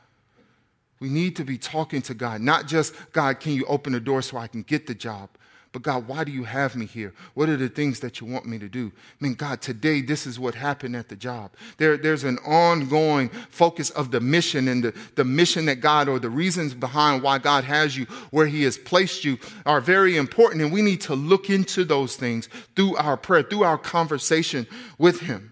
We 1.03 1.09
need 1.09 1.35
to 1.35 1.45
be 1.45 1.59
talking 1.59 2.01
to 2.03 2.15
God, 2.15 2.41
not 2.41 2.69
just, 2.69 2.95
God, 3.13 3.41
can 3.41 3.55
you 3.55 3.65
open 3.67 3.93
the 3.93 3.99
door 3.99 4.23
so 4.23 4.37
I 4.37 4.47
can 4.47 4.63
get 4.63 4.87
the 4.87 4.95
job? 4.95 5.31
But 5.73 5.83
God, 5.83 6.07
why 6.07 6.23
do 6.23 6.31
you 6.31 6.45
have 6.45 6.77
me 6.77 6.87
here? 6.87 7.13
What 7.35 7.49
are 7.49 7.57
the 7.57 7.69
things 7.69 7.99
that 8.01 8.21
you 8.21 8.27
want 8.29 8.47
me 8.47 8.57
to 8.61 8.69
do? 8.69 8.93
I 8.95 9.25
mean, 9.25 9.35
God, 9.35 9.61
today 9.61 10.01
this 10.01 10.29
is 10.29 10.39
what 10.39 10.55
happened 10.55 10.95
at 10.95 11.09
the 11.09 11.17
job. 11.17 11.51
There, 11.77 11.97
there's 11.97 12.23
an 12.23 12.39
ongoing 12.47 13.31
focus 13.31 13.91
of 13.91 14.13
the 14.13 14.21
mission 14.21 14.69
and 14.69 14.85
the, 14.85 14.95
the 15.17 15.25
mission 15.25 15.65
that 15.65 15.81
God 15.81 16.09
or 16.09 16.21
the 16.21 16.31
reasons 16.31 16.73
behind 16.73 17.25
why 17.25 17.39
God 17.39 17.65
has 17.65 17.97
you 17.97 18.05
where 18.31 18.47
He 18.47 18.63
has 18.63 18.79
placed 18.79 19.25
you 19.25 19.39
are 19.67 19.81
very 19.81 20.17
important. 20.17 20.63
And 20.63 20.73
we 20.73 20.83
need 20.83 21.01
to 21.01 21.17
look 21.17 21.51
into 21.51 21.85
those 21.85 22.15
things 22.15 22.49
through 22.77 22.95
our 22.95 23.17
prayer, 23.17 23.43
through 23.43 23.65
our 23.65 23.79
conversation 23.79 24.69
with 24.99 25.19
Him. 25.19 25.52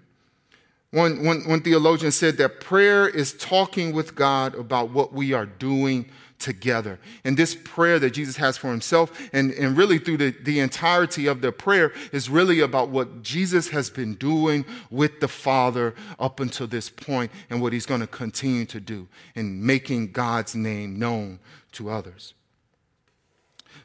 One, 0.92 1.24
one, 1.24 1.46
one 1.46 1.61
theologian 1.61 2.11
said 2.11 2.37
that 2.38 2.61
prayer 2.61 3.09
is 3.09 3.33
talking 3.33 3.92
with 3.92 4.16
God 4.16 4.57
about 4.57 4.90
what 4.90 5.12
we 5.12 5.33
are 5.33 5.46
doing 5.46 6.11
together. 6.40 6.98
And 7.22 7.37
this 7.37 7.55
prayer 7.55 8.00
that 8.00 8.11
Jesus 8.11 8.37
has 8.37 8.57
for 8.57 8.70
himself, 8.70 9.29
and, 9.33 9.53
and 9.53 9.76
really 9.76 9.98
through 9.98 10.16
the, 10.16 10.35
the 10.42 10.59
entirety 10.59 11.26
of 11.26 11.42
the 11.42 11.53
prayer, 11.53 11.92
is 12.12 12.29
really 12.29 12.59
about 12.61 12.88
what 12.88 13.22
Jesus 13.22 13.68
has 13.68 13.88
been 13.88 14.14
doing 14.14 14.64
with 14.90 15.20
the 15.20 15.29
Father 15.29 15.94
up 16.18 16.40
until 16.40 16.66
this 16.66 16.90
point 16.90 17.31
and 17.50 17.62
what 17.62 17.72
he's 17.72 17.87
going 17.87 18.00
to 18.00 18.07
continue 18.07 18.64
to 18.64 18.81
do 18.81 19.07
in 19.37 19.64
making 19.64 20.11
God's 20.11 20.57
name 20.57 20.98
known 20.98 21.38
to 21.72 21.90
others. 21.90 22.35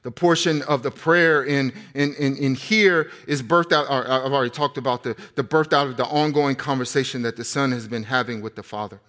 The 0.03 0.11
portion 0.11 0.61
of 0.63 0.83
the 0.83 0.91
prayer 0.91 1.43
in, 1.43 1.73
in, 1.93 2.13
in, 2.15 2.37
in 2.37 2.55
here 2.55 3.09
is 3.27 3.41
birthed 3.41 3.71
out, 3.71 3.89
I've 3.89 4.31
already 4.31 4.51
talked 4.51 4.77
about 4.77 5.03
the, 5.03 5.15
the 5.35 5.43
birthed 5.43 5.73
out 5.73 5.87
of 5.87 5.97
the 5.97 6.05
ongoing 6.05 6.55
conversation 6.55 7.23
that 7.23 7.37
the 7.37 7.43
Son 7.43 7.71
has 7.71 7.87
been 7.87 8.03
having 8.03 8.41
with 8.41 8.55
the 8.55 8.63
Father 8.63 8.99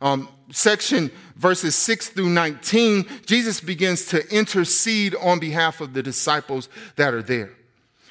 um, 0.00 0.28
section 0.50 1.10
verses 1.36 1.74
6 1.74 2.10
through 2.10 2.30
19, 2.30 3.06
Jesus 3.24 3.60
begins 3.60 4.06
to 4.06 4.26
intercede 4.34 5.14
on 5.16 5.38
behalf 5.38 5.80
of 5.80 5.94
the 5.94 6.02
disciples 6.02 6.68
that 6.96 7.14
are 7.14 7.22
there. 7.22 7.52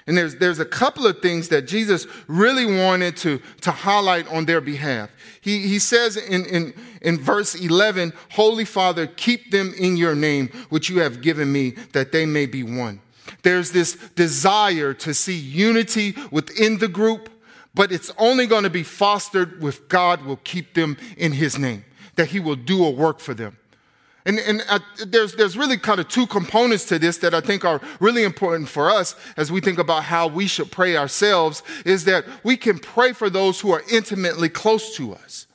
And 0.08 0.16
there's, 0.16 0.36
there's 0.36 0.60
a 0.60 0.66
couple 0.66 1.08
of 1.08 1.20
things 1.20 1.50
that 1.50 1.64
Jesus 1.64 2.06
really 2.28 2.66
wanted 2.66 3.18
to, 3.18 3.42
to 3.62 3.72
highlight 3.72 4.32
on 4.32 4.46
their 4.46 4.62
behalf. 4.62 5.10
He, 5.42 5.68
he 5.68 5.80
says 5.80 6.16
in, 6.16 6.46
in, 6.46 6.74
in 7.02 7.20
verse 7.20 7.56
11, 7.56 8.14
Holy 8.32 8.66
Father, 8.66 9.08
keep 9.08 9.50
them 9.50 9.74
in 9.76 9.98
your 9.98 10.14
name, 10.14 10.50
which 10.70 10.90
you 10.90 11.00
have 11.00 11.22
given 11.22 11.52
me, 11.52 11.72
that 11.94 12.12
they 12.12 12.26
may 12.28 12.46
be 12.46 12.62
one. 12.62 13.02
There's 13.42 13.72
this 13.72 13.96
desire 14.16 14.94
to 14.94 15.14
see 15.14 15.36
unity 15.36 16.16
within 16.30 16.78
the 16.78 16.88
group, 16.88 17.30
but 17.74 17.92
it's 17.92 18.12
only 18.20 18.46
going 18.46 18.64
to 18.64 18.70
be 18.70 18.84
fostered 18.84 19.60
with 19.60 19.90
God 19.90 20.24
will 20.24 20.38
keep 20.38 20.76
them 20.76 20.98
in 21.18 21.32
his 21.32 21.58
name, 21.58 21.84
that 22.16 22.28
he 22.28 22.40
will 22.40 22.56
do 22.56 22.86
a 22.86 22.92
work 22.92 23.20
for 23.20 23.34
them. 23.34 23.58
And, 24.26 24.40
and 24.40 24.64
uh, 24.68 24.80
there's, 25.06 25.36
there's 25.36 25.56
really 25.56 25.78
kind 25.78 26.00
of 26.00 26.08
two 26.08 26.26
components 26.26 26.86
to 26.86 26.98
this 26.98 27.18
that 27.20 27.34
I 27.34 27.42
think 27.42 27.64
are 27.64 27.80
really 28.00 28.24
important 28.24 28.70
for 28.70 28.90
us 28.90 29.16
as 29.38 29.52
we 29.52 29.62
think 29.62 29.78
about 29.78 30.04
how 30.04 30.28
we 30.28 30.48
should 30.48 30.72
pray 30.72 30.98
ourselves 30.98 31.62
is 31.86 32.06
that 32.06 32.26
we 32.44 32.58
can 32.58 32.80
pray 32.80 33.14
for 33.14 33.30
those 33.30 33.62
who 33.62 33.72
are 33.72 33.84
intimately 33.92 34.50
close 34.50 34.96
to 34.96 35.14
us 35.14 35.46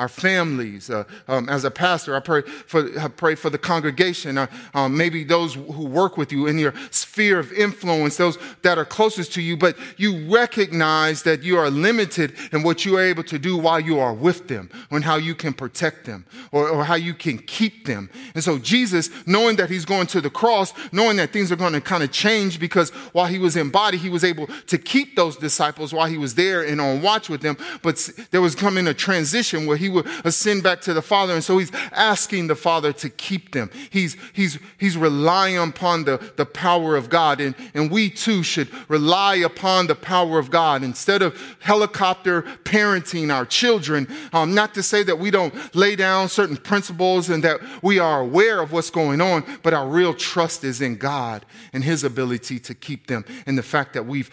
our 0.00 0.08
families. 0.08 0.88
Uh, 0.88 1.04
um, 1.28 1.46
as 1.50 1.64
a 1.64 1.70
pastor, 1.70 2.16
I 2.16 2.20
pray 2.20 2.40
for, 2.40 2.98
I 2.98 3.08
pray 3.08 3.34
for 3.34 3.50
the 3.50 3.58
congregation, 3.58 4.38
uh, 4.38 4.46
um, 4.72 4.96
maybe 4.96 5.24
those 5.24 5.54
who 5.54 5.84
work 5.84 6.16
with 6.16 6.32
you 6.32 6.46
in 6.46 6.58
your 6.58 6.72
sphere 6.90 7.38
of 7.38 7.52
influence, 7.52 8.16
those 8.16 8.38
that 8.62 8.78
are 8.78 8.86
closest 8.86 9.34
to 9.34 9.42
you, 9.42 9.58
but 9.58 9.76
you 9.98 10.26
recognize 10.34 11.22
that 11.24 11.42
you 11.42 11.58
are 11.58 11.68
limited 11.68 12.32
in 12.50 12.62
what 12.62 12.86
you 12.86 12.96
are 12.96 13.02
able 13.02 13.22
to 13.24 13.38
do 13.38 13.58
while 13.58 13.78
you 13.78 13.98
are 13.98 14.14
with 14.14 14.48
them, 14.48 14.70
and 14.90 15.04
how 15.04 15.16
you 15.16 15.34
can 15.34 15.52
protect 15.52 16.06
them, 16.06 16.24
or, 16.50 16.70
or 16.70 16.82
how 16.82 16.94
you 16.94 17.12
can 17.12 17.36
keep 17.36 17.84
them. 17.84 18.08
And 18.34 18.42
so 18.42 18.58
Jesus, 18.58 19.10
knowing 19.26 19.56
that 19.56 19.68
he's 19.68 19.84
going 19.84 20.06
to 20.08 20.22
the 20.22 20.30
cross, 20.30 20.72
knowing 20.92 21.18
that 21.18 21.30
things 21.30 21.52
are 21.52 21.56
going 21.56 21.74
to 21.74 21.80
kind 21.82 22.02
of 22.02 22.10
change 22.10 22.58
because 22.58 22.88
while 23.12 23.26
he 23.26 23.38
was 23.38 23.54
in 23.54 23.68
body, 23.68 23.98
he 23.98 24.08
was 24.08 24.24
able 24.24 24.46
to 24.68 24.78
keep 24.78 25.14
those 25.14 25.36
disciples 25.36 25.92
while 25.92 26.06
he 26.06 26.16
was 26.16 26.36
there 26.36 26.62
and 26.62 26.80
on 26.80 27.02
watch 27.02 27.28
with 27.28 27.42
them, 27.42 27.58
but 27.82 28.08
there 28.30 28.40
was 28.40 28.54
coming 28.54 28.86
a 28.86 28.94
transition 28.94 29.66
where 29.66 29.76
he 29.76 29.89
would 29.90 30.06
ascend 30.24 30.62
back 30.62 30.80
to 30.82 30.94
the 30.94 31.02
Father. 31.02 31.34
And 31.34 31.44
so 31.44 31.58
he's 31.58 31.72
asking 31.92 32.46
the 32.46 32.54
Father 32.54 32.92
to 32.94 33.10
keep 33.10 33.52
them. 33.52 33.70
He's, 33.90 34.16
he's, 34.32 34.58
he's 34.78 34.96
relying 34.96 35.58
upon 35.58 36.04
the, 36.04 36.32
the 36.36 36.46
power 36.46 36.96
of 36.96 37.10
God. 37.10 37.40
And, 37.40 37.54
and 37.74 37.90
we 37.90 38.10
too 38.10 38.42
should 38.42 38.68
rely 38.88 39.36
upon 39.36 39.86
the 39.86 39.94
power 39.94 40.38
of 40.38 40.50
God 40.50 40.82
instead 40.82 41.22
of 41.22 41.56
helicopter 41.60 42.42
parenting 42.64 43.32
our 43.34 43.44
children. 43.44 44.08
Um, 44.32 44.54
not 44.54 44.74
to 44.74 44.82
say 44.82 45.02
that 45.02 45.18
we 45.18 45.30
don't 45.30 45.54
lay 45.74 45.96
down 45.96 46.28
certain 46.28 46.56
principles 46.56 47.28
and 47.28 47.44
that 47.44 47.60
we 47.82 47.98
are 47.98 48.20
aware 48.20 48.60
of 48.60 48.72
what's 48.72 48.90
going 48.90 49.20
on, 49.20 49.44
but 49.62 49.74
our 49.74 49.86
real 49.86 50.14
trust 50.14 50.64
is 50.64 50.80
in 50.80 50.96
God 50.96 51.44
and 51.72 51.84
his 51.84 52.04
ability 52.04 52.58
to 52.60 52.74
keep 52.74 53.06
them 53.06 53.24
and 53.46 53.58
the 53.58 53.62
fact 53.62 53.94
that 53.94 54.06
we've 54.06 54.30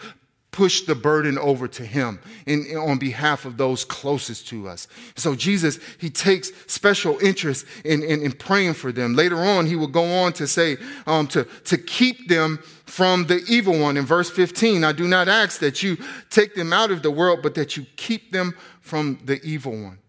push 0.58 0.80
the 0.80 0.94
burden 0.96 1.38
over 1.38 1.68
to 1.68 1.86
him 1.86 2.18
in, 2.44 2.66
in, 2.66 2.76
on 2.76 2.98
behalf 2.98 3.44
of 3.44 3.56
those 3.56 3.84
closest 3.84 4.48
to 4.48 4.66
us. 4.66 4.88
So 5.14 5.36
Jesus, 5.36 5.78
he 5.98 6.10
takes 6.10 6.50
special 6.66 7.16
interest 7.20 7.64
in, 7.84 8.02
in, 8.02 8.22
in 8.22 8.32
praying 8.32 8.74
for 8.74 8.90
them. 8.90 9.14
Later 9.14 9.36
on, 9.36 9.66
he 9.66 9.76
will 9.76 9.86
go 9.86 10.02
on 10.02 10.32
to 10.32 10.48
say, 10.48 10.76
um, 11.06 11.28
to, 11.28 11.44
to 11.44 11.78
keep 11.78 12.26
them 12.26 12.58
from 12.86 13.26
the 13.26 13.40
evil 13.48 13.78
one. 13.78 13.96
In 13.96 14.04
verse 14.04 14.32
15, 14.32 14.82
I 14.82 14.90
do 14.90 15.06
not 15.06 15.28
ask 15.28 15.60
that 15.60 15.84
you 15.84 15.96
take 16.28 16.56
them 16.56 16.72
out 16.72 16.90
of 16.90 17.04
the 17.04 17.10
world, 17.12 17.38
but 17.40 17.54
that 17.54 17.76
you 17.76 17.86
keep 17.94 18.32
them 18.32 18.52
from 18.80 19.20
the 19.24 19.40
evil 19.44 19.80
one. 19.80 20.00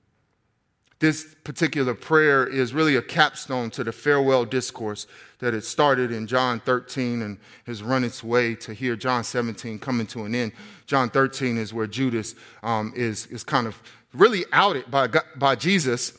This 0.97 1.35
particular 1.43 1.93
prayer 1.93 2.47
is 2.47 2.73
really 2.73 2.95
a 2.95 3.03
capstone 3.03 3.69
to 3.69 3.83
the 3.83 3.91
farewell 3.91 4.45
discourse 4.45 5.05
that 5.39 5.53
had 5.53 5.63
started 5.63 6.11
in 6.11 6.27
John 6.27 6.59
13 6.59 7.21
and 7.21 7.37
has 7.65 7.81
run 7.81 8.03
its 8.03 8.23
way 8.23 8.55
to 8.55 8.73
here, 8.73 8.95
John 8.95 9.23
17 9.23 9.79
coming 9.79 10.05
to 10.07 10.25
an 10.25 10.35
end. 10.35 10.51
John 10.85 11.09
13 11.09 11.57
is 11.57 11.73
where 11.73 11.87
Judas 11.87 12.35
um, 12.61 12.93
is, 12.95 13.25
is 13.27 13.43
kind 13.43 13.65
of 13.65 13.81
really 14.13 14.45
outed 14.51 14.89
by, 14.91 15.07
by 15.35 15.55
Jesus 15.55 16.17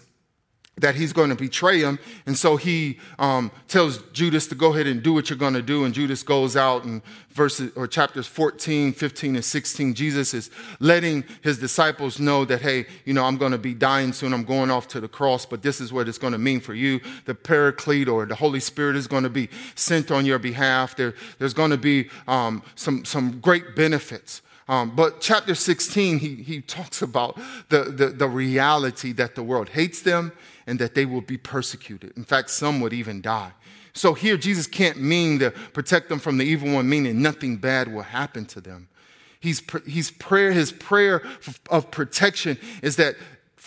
that 0.80 0.94
he's 0.94 1.12
going 1.12 1.30
to 1.30 1.36
betray 1.36 1.80
him. 1.80 1.98
And 2.26 2.36
so 2.36 2.56
he 2.56 2.98
um, 3.18 3.50
tells 3.68 3.98
Judas 4.12 4.46
to 4.48 4.54
go 4.54 4.72
ahead 4.72 4.86
and 4.86 5.02
do 5.02 5.12
what 5.12 5.30
you're 5.30 5.38
going 5.38 5.54
to 5.54 5.62
do. 5.62 5.84
And 5.84 5.94
Judas 5.94 6.22
goes 6.22 6.56
out 6.56 6.84
and 6.84 7.02
verses 7.30 7.72
or 7.76 7.86
chapters 7.86 8.26
14, 8.26 8.92
15, 8.92 9.36
and 9.36 9.44
16. 9.44 9.94
Jesus 9.94 10.34
is 10.34 10.50
letting 10.80 11.24
his 11.42 11.58
disciples 11.58 12.18
know 12.18 12.44
that, 12.44 12.60
hey, 12.60 12.86
you 13.04 13.14
know, 13.14 13.24
I'm 13.24 13.36
going 13.36 13.52
to 13.52 13.58
be 13.58 13.74
dying 13.74 14.12
soon. 14.12 14.34
I'm 14.34 14.44
going 14.44 14.70
off 14.70 14.88
to 14.88 15.00
the 15.00 15.08
cross, 15.08 15.46
but 15.46 15.62
this 15.62 15.80
is 15.80 15.92
what 15.92 16.08
it's 16.08 16.18
going 16.18 16.32
to 16.32 16.38
mean 16.38 16.60
for 16.60 16.74
you. 16.74 17.00
The 17.26 17.34
paraclete 17.34 18.08
or 18.08 18.26
the 18.26 18.34
Holy 18.34 18.60
Spirit 18.60 18.96
is 18.96 19.06
going 19.06 19.24
to 19.24 19.30
be 19.30 19.48
sent 19.74 20.10
on 20.10 20.26
your 20.26 20.38
behalf. 20.38 20.96
There, 20.96 21.14
there's 21.38 21.54
going 21.54 21.70
to 21.70 21.78
be 21.78 22.08
um, 22.26 22.62
some, 22.74 23.04
some 23.04 23.40
great 23.40 23.76
benefits. 23.76 24.42
Um, 24.70 24.94
but 24.94 25.20
chapter 25.20 25.56
16, 25.56 26.20
he, 26.20 26.36
he 26.36 26.60
talks 26.60 27.02
about 27.02 27.36
the, 27.70 27.82
the, 27.82 28.06
the 28.06 28.28
reality 28.28 29.10
that 29.14 29.34
the 29.34 29.42
world 29.42 29.70
hates 29.70 30.00
them 30.00 30.30
and 30.64 30.78
that 30.78 30.94
they 30.94 31.04
will 31.04 31.22
be 31.22 31.36
persecuted. 31.36 32.16
In 32.16 32.22
fact, 32.22 32.50
some 32.50 32.80
would 32.80 32.92
even 32.92 33.20
die. 33.20 33.50
So 33.94 34.14
here, 34.14 34.36
Jesus 34.36 34.68
can't 34.68 35.02
mean 35.02 35.40
to 35.40 35.50
protect 35.50 36.08
them 36.08 36.20
from 36.20 36.38
the 36.38 36.44
evil 36.44 36.72
one, 36.72 36.88
meaning 36.88 37.20
nothing 37.20 37.56
bad 37.56 37.92
will 37.92 38.02
happen 38.02 38.44
to 38.46 38.60
them. 38.60 38.86
He's, 39.40 39.60
he's 39.84 40.12
prayer, 40.12 40.52
his 40.52 40.70
prayer 40.70 41.24
of 41.68 41.90
protection 41.90 42.56
is 42.80 42.94
that 42.94 43.16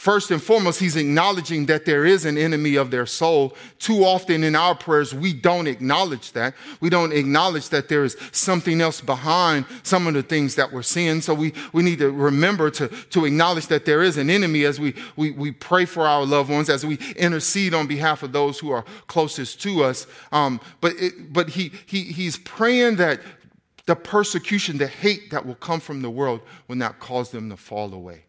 First 0.04 0.32
and 0.32 0.44
foremost, 0.44 0.82
he's 0.82 0.98
acknowledging 0.98 1.66
that 1.68 1.86
there 1.86 2.06
is 2.06 2.26
an 2.26 2.38
enemy 2.38 2.76
of 2.76 2.92
their 2.92 3.06
soul. 3.06 3.56
Too 3.80 4.04
often 4.04 4.44
in 4.44 4.54
our 4.54 4.76
prayers, 4.76 5.13
we 5.16 5.32
don't 5.32 5.66
acknowledge 5.66 6.34
that. 6.34 6.56
We 6.82 6.89
don't 6.89 7.13
acknowledge 7.13 7.70
that 7.70 7.88
there 7.88 8.04
is 8.04 8.18
something 8.34 8.82
else 8.82 9.00
behind 9.00 9.66
some 9.82 10.06
of 10.06 10.13
the 10.13 10.22
things 10.22 10.56
that 10.56 10.74
we're 10.74 10.82
seeing. 10.82 11.22
So 11.22 11.34
we, 11.34 11.54
we 11.72 11.84
need 11.84 12.00
to 12.00 12.12
remember 12.12 12.70
to, 12.72 12.89
to 12.89 13.24
acknowledge 13.24 13.68
that 13.68 13.86
there 13.86 14.04
is 14.04 14.18
an 14.18 14.30
enemy 14.30 14.66
as 14.66 14.78
we, 14.78 14.94
we, 15.16 15.32
we 15.32 15.52
pray 15.54 15.86
for 15.86 16.06
our 16.06 16.26
loved 16.26 16.50
ones, 16.50 16.70
as 16.70 16.86
we 16.86 17.00
intercede 17.16 17.74
on 17.74 17.88
behalf 17.88 18.24
of 18.24 18.34
those 18.34 18.60
who 18.60 18.72
are 18.72 18.84
closest 19.08 19.62
to 19.62 19.86
us. 19.86 20.06
Um, 20.34 20.60
but 20.82 20.96
it, 21.00 21.32
but 21.32 21.48
he, 21.48 21.72
he, 21.86 22.02
he's 22.02 22.38
praying 22.39 22.98
that 22.98 23.22
The 23.86 23.96
persecution, 23.96 24.78
the 24.78 24.88
hate 24.88 25.32
that 25.32 25.46
will 25.46 25.56
come 25.56 25.80
from 25.80 26.02
the 26.02 26.10
world 26.10 26.42
will 26.68 26.76
not 26.78 27.00
cause 27.00 27.32
them 27.32 27.50
to 27.52 27.56
fall 27.56 27.94
away. 27.94 28.26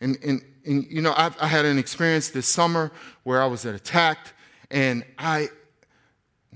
And, 0.00 0.18
and, 0.24 0.42
and 0.66 0.86
you 0.90 1.00
know, 1.00 1.14
I've, 1.16 1.36
I 1.40 1.46
had 1.46 1.64
an 1.64 1.78
experience 1.78 2.30
this 2.30 2.46
summer 2.46 2.92
where 3.22 3.42
I 3.42 3.46
was 3.46 3.64
attacked, 3.64 4.32
and 4.70 5.04
I, 5.18 5.48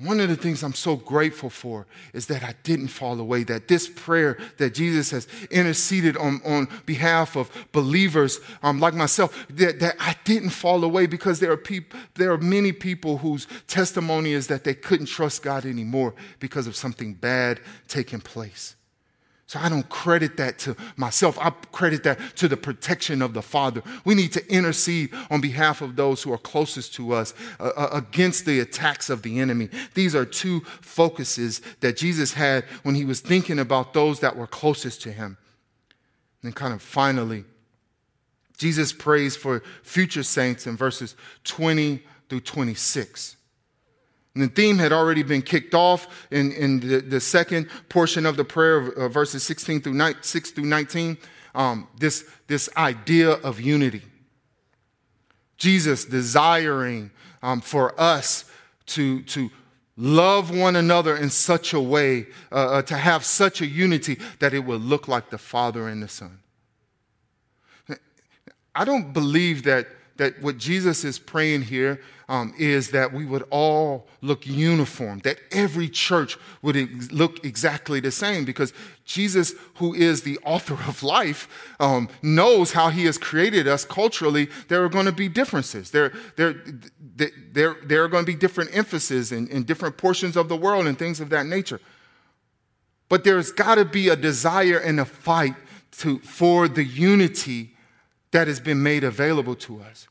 one 0.03 0.19
of 0.19 0.29
the 0.29 0.37
things 0.37 0.63
I'm 0.63 0.75
so 0.75 0.97
grateful 0.97 1.51
for 1.51 1.87
is 2.13 2.27
that 2.27 2.43
I 2.43 2.55
didn't 2.63 2.89
fall 2.89 3.21
away, 3.21 3.45
that 3.45 3.69
this 3.69 3.89
prayer 3.89 4.39
that 4.57 4.75
Jesus 4.75 5.11
has 5.11 5.29
interceded 5.51 6.17
on, 6.17 6.41
on 6.45 6.69
behalf 6.87 7.37
of 7.37 7.51
believers 7.73 8.41
um, 8.63 8.81
like 8.81 8.95
myself, 8.95 9.47
that, 9.51 9.79
that 9.81 9.97
I 10.01 10.17
didn't 10.25 10.51
fall 10.51 10.83
away 10.85 11.07
because 11.07 11.41
there 11.41 11.53
are, 11.53 11.57
peop- 11.57 11.95
there 12.15 12.33
are 12.33 12.39
many 12.39 12.73
people 12.73 13.19
whose 13.19 13.47
testimony 13.67 14.33
is 14.33 14.47
that 14.47 14.65
they 14.65 14.75
couldn't 14.75 15.07
trust 15.07 15.43
God 15.43 15.67
anymore 15.67 16.15
because 16.39 16.67
of 16.67 16.75
something 16.75 17.15
bad 17.15 17.61
taking 17.87 18.21
place. 18.21 18.77
So 19.51 19.59
I 19.59 19.69
don't 19.69 19.89
credit 19.89 20.37
that 20.37 20.61
to 20.61 20.77
myself. 20.97 21.37
I 21.41 21.51
credit 21.73 22.05
that 22.05 22.21
to 22.37 22.47
the 22.47 22.57
protection 22.57 23.21
of 23.21 23.35
the 23.35 23.43
Father. 23.43 23.83
We 24.05 24.15
need 24.15 24.33
to 24.35 24.49
intercede 24.49 25.13
on 25.29 25.41
behalf 25.41 25.83
of 25.83 25.97
those 25.97 26.23
who 26.23 26.33
are 26.33 26.39
closest 26.39 26.95
to 26.95 27.13
us 27.15 27.35
uh, 27.59 27.73
uh, 27.77 27.89
against 27.91 28.47
the 28.47 28.61
attacks 28.61 29.11
of 29.11 29.23
the 29.23 29.41
enemy. 29.41 29.69
These 29.95 30.15
are 30.15 30.25
two 30.25 30.61
focuses 30.83 31.63
that 31.81 31.97
Jesus 31.97 32.33
had 32.33 32.63
when 32.85 32.95
he 32.95 33.05
was 33.05 33.19
thinking 33.19 33.59
about 33.59 33.93
those 33.93 34.21
that 34.21 34.37
were 34.37 34.47
closest 34.47 35.03
to 35.03 35.11
him. 35.11 35.37
And 36.45 36.55
kind 36.55 36.73
of 36.73 36.81
finally, 36.81 37.43
Jesus 38.57 38.93
prays 38.93 39.35
for 39.35 39.65
future 39.83 40.23
saints 40.23 40.69
in 40.69 40.77
verses 40.77 41.17
20 41.43 42.01
through 42.29 42.43
26. 42.43 43.37
And 44.35 44.45
the 44.45 44.49
theme 44.49 44.79
had 44.79 44.93
already 44.93 45.23
been 45.23 45.43
kicked 45.43 45.75
off 45.75 46.27
in, 46.31 46.53
in 46.53 46.81
the, 46.81 47.01
the 47.01 47.21
second 47.21 47.69
portion 47.89 48.27
of 48.27 48.37
the 48.37 48.45
prayer, 48.45 48.93
uh, 48.93 49.09
verses 49.09 49.43
16 49.43 49.83
through 49.83 49.95
9, 49.95 50.15
6 50.21 50.51
through 50.53 50.67
19. 50.67 51.19
Um, 51.55 51.89
this, 51.99 52.29
this 52.47 52.69
idea 52.77 53.31
of 53.31 53.61
unity. 53.61 54.03
Jesus 55.57 56.05
desiring 56.05 57.11
um, 57.43 57.61
for 57.61 58.01
us 58.01 58.45
to, 58.87 59.23
to 59.23 59.51
love 59.97 60.57
one 60.57 60.77
another 60.77 61.17
in 61.17 61.29
such 61.29 61.73
a 61.73 61.81
way, 61.81 62.27
uh, 62.51 62.55
uh, 62.55 62.83
to 62.83 62.97
have 62.97 63.25
such 63.25 63.61
a 63.61 63.67
unity 63.67 64.19
that 64.39 64.55
it 64.55 64.61
would 64.61 64.81
look 64.81 65.09
like 65.09 65.31
the 65.31 65.39
Father 65.39 65.89
and 65.89 66.03
the 66.03 66.09
Son. 66.09 66.39
I 68.75 68.85
don't 68.85 69.13
believe 69.13 69.65
that, 69.65 69.89
that 70.21 70.43
what 70.43 70.59
Jesus 70.59 71.03
is 71.03 71.19
praying 71.19 71.63
here 71.63 71.99
um, 72.29 72.53
is 72.59 72.91
that 72.91 73.11
we 73.11 73.25
would 73.25 73.43
all 73.49 74.07
look 74.21 74.47
uniform, 74.47 75.21
that 75.21 75.39
every 75.51 75.89
church 75.89 76.37
would 76.61 76.77
ex- 76.77 77.11
look 77.11 77.43
exactly 77.43 78.01
the 78.01 78.11
same, 78.11 78.45
because 78.45 78.75
Jesus, 79.07 79.55
who 79.77 79.95
is 79.95 80.21
the 80.21 80.39
author 80.45 80.75
of 80.75 81.03
life, 81.03 81.49
um, 81.81 82.11
knows 82.21 82.73
how 82.73 82.91
he 82.91 83.07
has 83.07 83.17
created 83.17 83.67
us 83.67 83.87
culturally. 83.87 84.51
There 84.69 84.85
are 84.85 84.91
going 84.91 85.07
to 85.07 85.13
be 85.13 85.27
differences. 85.27 85.91
There, 85.91 86.13
there, 86.37 86.55
there, 87.53 87.77
there 87.83 88.05
are 88.05 88.09
going 88.09 88.27
to 88.27 88.31
be 88.31 88.39
different 88.39 88.77
emphases 88.77 89.33
in, 89.33 89.49
in 89.49 89.65
different 89.65 89.97
portions 89.97 90.37
of 90.37 90.51
the 90.51 90.57
world 90.57 90.87
and 90.87 90.99
things 90.99 91.21
of 91.21 91.31
that 91.31 91.47
nature. 91.47 91.81
But 93.09 93.25
there's 93.25 93.53
got 93.53 93.77
to 93.77 93.87
be 93.87 94.11
a 94.11 94.17
desire 94.17 94.77
and 94.77 95.01
a 95.01 95.07
fight 95.07 95.55
to, 96.01 96.19
for 96.19 96.69
the 96.69 96.85
unity 96.85 97.75
that 98.33 98.49
has 98.49 98.61
been 98.61 98.83
made 98.83 99.05
available 99.05 99.55
to 99.57 99.81
us. 99.81 100.09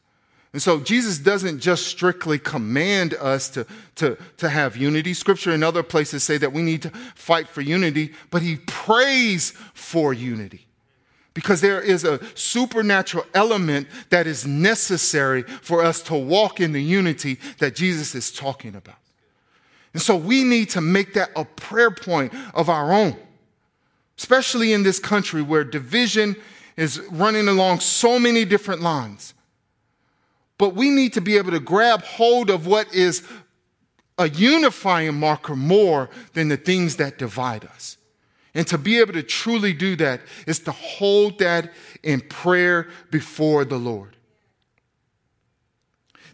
And 0.52 0.62
so 0.62 0.80
Jesus 0.80 1.20
doesn't 1.20 1.60
just 1.60 1.88
strictly 1.88 2.40
command 2.40 3.14
us 3.14 3.50
to, 3.50 3.68
to, 3.96 4.18
to 4.38 4.50
have 4.50 4.76
unity. 4.76 5.14
Scripture 5.14 5.52
in 5.52 5.62
other 5.62 5.84
places 5.84 6.24
say 6.24 6.38
that 6.38 6.54
we 6.54 6.64
need 6.64 6.82
to 6.82 6.90
fight 7.14 7.48
for 7.48 7.62
unity, 7.62 8.14
but 8.32 8.42
he 8.42 8.56
prays 8.56 9.52
for 9.74 10.12
unity. 10.12 10.66
Because 11.36 11.62
there 11.62 11.80
is 11.80 12.04
a 12.04 12.20
supernatural 12.36 13.26
element 13.36 13.88
that 14.10 14.26
is 14.26 14.48
necessary 14.48 15.44
for 15.44 15.84
us 15.84 16.02
to 16.04 16.16
walk 16.16 16.60
in 16.60 16.72
the 16.72 16.82
unity 16.82 17.38
that 17.60 17.76
Jesus 17.76 18.16
is 18.16 18.32
talking 18.32 18.76
about. 18.76 18.96
And 19.94 20.02
so 20.02 20.16
we 20.16 20.44
need 20.44 20.72
to 20.72 20.82
make 20.82 21.14
that 21.14 21.30
a 21.36 21.46
prayer 21.46 21.92
point 21.92 22.34
of 22.56 22.70
our 22.70 22.92
own, 22.92 23.16
especially 24.18 24.74
in 24.74 24.82
this 24.82 25.00
country 25.00 25.44
where 25.44 25.64
division 25.64 26.36
is 26.80 27.00
running 27.12 27.50
along 27.50 27.82
so 27.82 28.18
many 28.18 28.46
different 28.46 28.82
lines. 28.82 29.34
But 30.58 30.76
we 30.76 30.89
need 30.89 31.12
to 31.13 31.22
be 31.22 31.38
able 31.38 31.52
to 31.52 31.60
grab 31.60 32.04
hold 32.04 32.50
of 32.50 32.68
what 32.68 32.94
is 32.94 33.28
a 34.18 34.30
unifying 34.30 35.20
marker 35.20 35.58
more 35.58 36.10
than 36.34 36.48
the 36.48 36.56
things 36.56 36.96
that 36.96 37.18
divide 37.18 37.65
us. 37.65 37.98
And 38.54 38.65
to 38.68 38.78
be 38.78 39.00
able 39.00 39.13
to 39.13 39.24
truly 39.24 39.74
do 39.74 39.98
that 39.98 40.22
is 40.48 40.60
to 40.60 40.72
hold 40.72 41.39
that 41.39 41.74
in 42.02 42.22
prayer 42.22 42.88
before 43.12 43.65
the 43.65 43.78
Lord. 43.78 44.15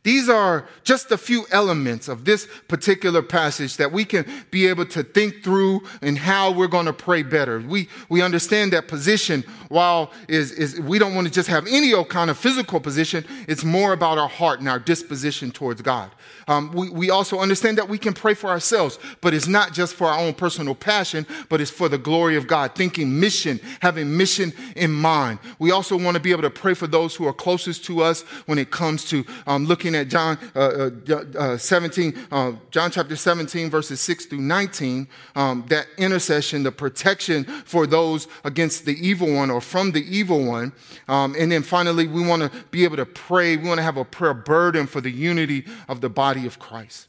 These 0.06 0.30
are 0.30 0.68
just 0.84 1.10
a 1.10 1.18
few 1.18 1.48
elements 1.50 2.08
of 2.08 2.26
this 2.26 2.48
particular 2.68 3.24
passage 3.24 3.78
that 3.78 3.92
we 3.92 4.06
can 4.06 4.24
be 4.52 4.68
able 4.68 4.86
to 4.86 5.02
think 5.02 5.44
through 5.44 5.82
and 6.04 6.16
how 6.16 6.52
we're 6.52 6.68
going 6.68 6.86
to 6.86 6.94
pray 6.94 7.24
better. 7.24 7.60
We, 7.60 7.90
we 8.08 8.22
understand 8.22 8.72
that 8.74 8.88
position 8.88 9.44
while 9.70 10.12
is, 10.28 10.52
is 10.52 10.80
we 10.80 11.00
don't 11.00 11.16
want 11.16 11.28
to 11.28 11.34
just 11.34 11.50
have 11.50 11.68
any 11.68 11.94
kind 12.06 12.30
of 12.30 12.38
physical 12.38 12.80
position. 12.80 13.26
It's 13.48 13.64
more 13.64 13.94
about 13.94 14.18
our 14.18 14.30
heart 14.30 14.60
and 14.60 14.70
our 14.70 14.80
disposition 14.80 15.52
towards 15.52 15.82
God. 15.82 16.12
Um, 16.48 16.72
we, 16.74 16.90
we 16.90 17.10
also 17.10 17.40
understand 17.40 17.78
that 17.78 17.90
we 17.90 17.98
can 17.98 18.14
pray 18.14 18.34
for 18.34 18.48
ourselves, 18.48 19.00
but 19.22 19.34
it's 19.34 19.48
not 19.48 19.74
just 19.74 19.96
for 19.96 20.08
our 20.08 20.20
own 20.20 20.34
personal 20.34 20.76
passion, 20.76 21.26
but 21.50 21.60
it's 21.60 21.72
for 21.72 21.90
the 21.90 21.98
glory 21.98 22.36
of 22.36 22.48
God, 22.48 22.76
thinking 22.76 23.20
mission, 23.20 23.60
having 23.82 24.16
mission 24.16 24.54
in 24.76 24.92
mind. 24.92 25.40
We 25.60 25.72
also 25.72 25.98
want 25.98 26.16
to 26.16 26.22
be 26.22 26.32
able 26.32 26.44
to 26.44 26.50
pray 26.50 26.74
for 26.74 26.88
those 26.88 27.16
who 27.16 27.26
are 27.26 27.34
closest 27.34 27.86
to 27.86 28.02
us 28.02 28.22
when 28.46 28.60
it 28.60 28.72
comes 28.72 29.06
to 29.10 29.26
um, 29.48 29.66
looking 29.66 29.96
at 29.96 30.08
John 30.08 30.38
uh, 30.56 30.90
uh, 31.10 31.24
uh 31.38 31.58
17, 31.58 32.28
uh, 32.32 32.54
John 32.72 32.92
chapter 32.92 33.16
17, 33.16 33.70
verses 33.70 34.00
6 34.02 34.26
through 34.28 34.42
19, 34.42 35.08
um, 35.36 35.66
that 35.70 35.88
intercession, 35.98 36.64
the 36.64 36.72
protection 36.72 37.44
for 37.44 37.88
those 37.88 38.28
against 38.44 38.86
the 38.86 38.96
evil 39.06 39.34
one 39.34 39.50
or 39.56 39.62
from 39.62 39.92
the 39.92 40.04
evil 40.06 40.44
one. 40.46 40.74
Um, 41.08 41.36
and 41.40 41.52
then 41.52 41.64
finally, 41.64 42.08
we 42.08 42.26
want 42.26 42.42
to 42.44 42.52
be 42.72 42.84
able 42.84 42.98
to 42.98 43.06
pray. 43.06 43.56
We 43.56 43.68
want 43.68 43.80
to 43.80 43.84
have 43.84 43.98
a 43.98 44.06
prayer 44.06 44.34
burden 44.34 44.86
for 44.86 45.00
the 45.02 45.10
unity 45.10 45.66
of 45.88 46.02
the 46.02 46.10
body 46.10 46.46
of 46.46 46.60
Christ. 46.60 47.08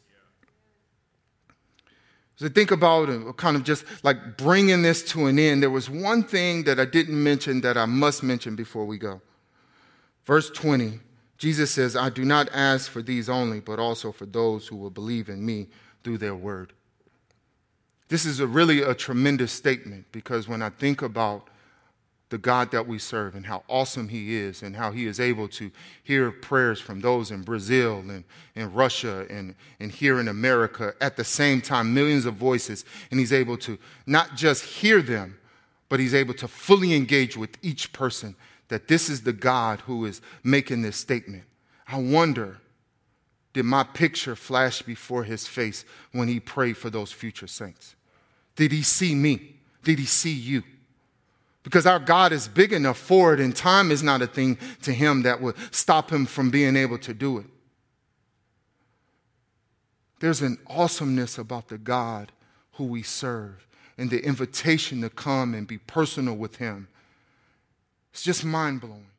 So 2.37 2.49
think 2.49 2.71
about 2.71 3.09
it, 3.09 3.37
kind 3.39 3.57
of 3.57 3.65
just 3.65 3.85
like 4.05 4.37
bringing 4.37 4.83
this 4.83 5.03
to 5.11 5.27
an 5.27 5.39
end. 5.39 5.63
There 5.63 5.71
was 5.71 5.91
one 5.91 6.23
thing 6.23 6.65
that 6.65 6.79
I 6.79 6.85
didn't 6.85 7.21
mention 7.21 7.63
that 7.63 7.77
I 7.77 7.87
must 7.87 8.23
mention 8.23 8.55
before 8.55 8.85
we 8.85 8.99
go. 8.99 9.23
Verse 10.25 10.51
20, 10.51 11.01
Jesus 11.39 11.71
says, 11.71 11.97
I 11.97 12.11
do 12.11 12.25
not 12.25 12.49
ask 12.53 12.91
for 12.91 13.01
these 13.01 13.29
only, 13.29 13.61
but 13.61 13.79
also 13.79 14.13
for 14.13 14.27
those 14.27 14.67
who 14.69 14.77
will 14.77 14.91
believe 14.91 15.29
in 15.29 15.45
me 15.45 15.69
through 16.05 16.19
their 16.19 16.35
word. 16.35 16.75
This 18.09 18.25
is 18.25 18.39
a 18.39 18.47
really 18.47 18.83
a 18.83 18.95
tremendous 18.95 19.51
statement 19.51 20.07
because 20.13 20.47
when 20.47 20.63
I 20.63 20.69
think 20.69 21.03
about 21.03 21.49
the 22.29 22.39
God 22.39 22.73
that 22.73 22.87
we 22.87 22.99
serve 22.99 23.37
and 23.37 23.47
how 23.47 23.63
awesome 23.69 24.09
He 24.09 24.35
is 24.35 24.63
and 24.63 24.75
how 24.75 24.91
He 24.91 25.07
is 25.07 25.21
able 25.21 25.47
to 25.49 25.71
hear 26.03 26.31
prayers 26.31 26.81
from 26.81 27.01
those 27.01 27.31
in 27.31 27.43
Brazil 27.43 27.99
and 27.99 28.25
in 28.55 28.73
Russia 28.73 29.27
and, 29.31 29.55
and 29.79 29.93
here 29.93 30.19
in 30.19 30.27
America 30.27 30.95
at 31.01 31.17
the 31.17 31.25
same 31.25 31.61
time, 31.61 31.95
millions 31.95 32.27
of 32.27 32.35
voices. 32.35 32.85
And 33.11 33.21
He's 33.21 33.33
able 33.33 33.57
to 33.59 33.79
not 34.07 34.35
just 34.37 34.65
hear 34.65 35.03
them, 35.03 35.39
but 35.89 36.01
He's 36.01 36.15
able 36.15 36.35
to 36.35 36.49
fully 36.49 36.95
engage 36.95 37.37
with 37.37 37.57
each 37.63 37.93
person 37.93 38.35
that 38.69 38.89
this 38.89 39.09
is 39.09 39.23
the 39.23 39.33
God 39.33 39.81
who 39.83 40.05
is 40.05 40.21
making 40.43 40.83
this 40.83 40.97
statement. 40.97 41.45
I 41.87 41.99
wonder, 41.99 42.59
did 43.53 43.65
my 43.65 43.85
picture 43.85 44.35
flash 44.35 44.83
before 44.83 45.23
His 45.23 45.47
face 45.47 45.85
when 46.11 46.27
He 46.27 46.41
prayed 46.41 46.77
for 46.77 46.91
those 46.91 47.13
future 47.13 47.47
saints? 47.47 47.95
Did 48.57 48.73
He 48.73 48.83
see 48.83 49.15
me? 49.15 49.61
Did 49.85 50.01
He 50.01 50.07
see 50.07 50.33
you? 50.33 50.65
Because 51.67 51.85
our 51.85 51.99
God 51.99 52.31
is 52.31 52.47
big 52.47 52.73
enough 52.73 52.97
for 52.97 53.35
it, 53.35 53.41
and 53.41 53.55
time 53.55 53.91
is 53.91 54.01
not 54.01 54.23
a 54.23 54.27
thing 54.29 54.57
to 54.83 54.93
him 54.93 55.23
that 55.23 55.41
would 55.43 55.57
stop 55.75 56.13
him 56.13 56.25
from 56.25 56.49
being 56.49 56.77
able 56.77 56.97
to 56.99 57.13
do 57.13 57.39
it. 57.39 57.47
There's 60.21 60.43
an 60.43 60.59
awesomeness 60.69 61.39
about 61.39 61.67
the 61.67 61.77
God 61.77 62.31
who 62.75 62.85
we 62.85 63.03
serve 63.03 63.67
and 63.99 64.11
the 64.11 64.25
invitation 64.25 65.01
to 65.01 65.11
come 65.11 65.55
and 65.55 65.67
be 65.67 65.79
personal 65.79 66.37
with 66.37 66.55
him. 66.59 66.87
It's 68.13 68.23
just 68.23 68.45
mind 68.45 68.81
blowing. 68.81 69.11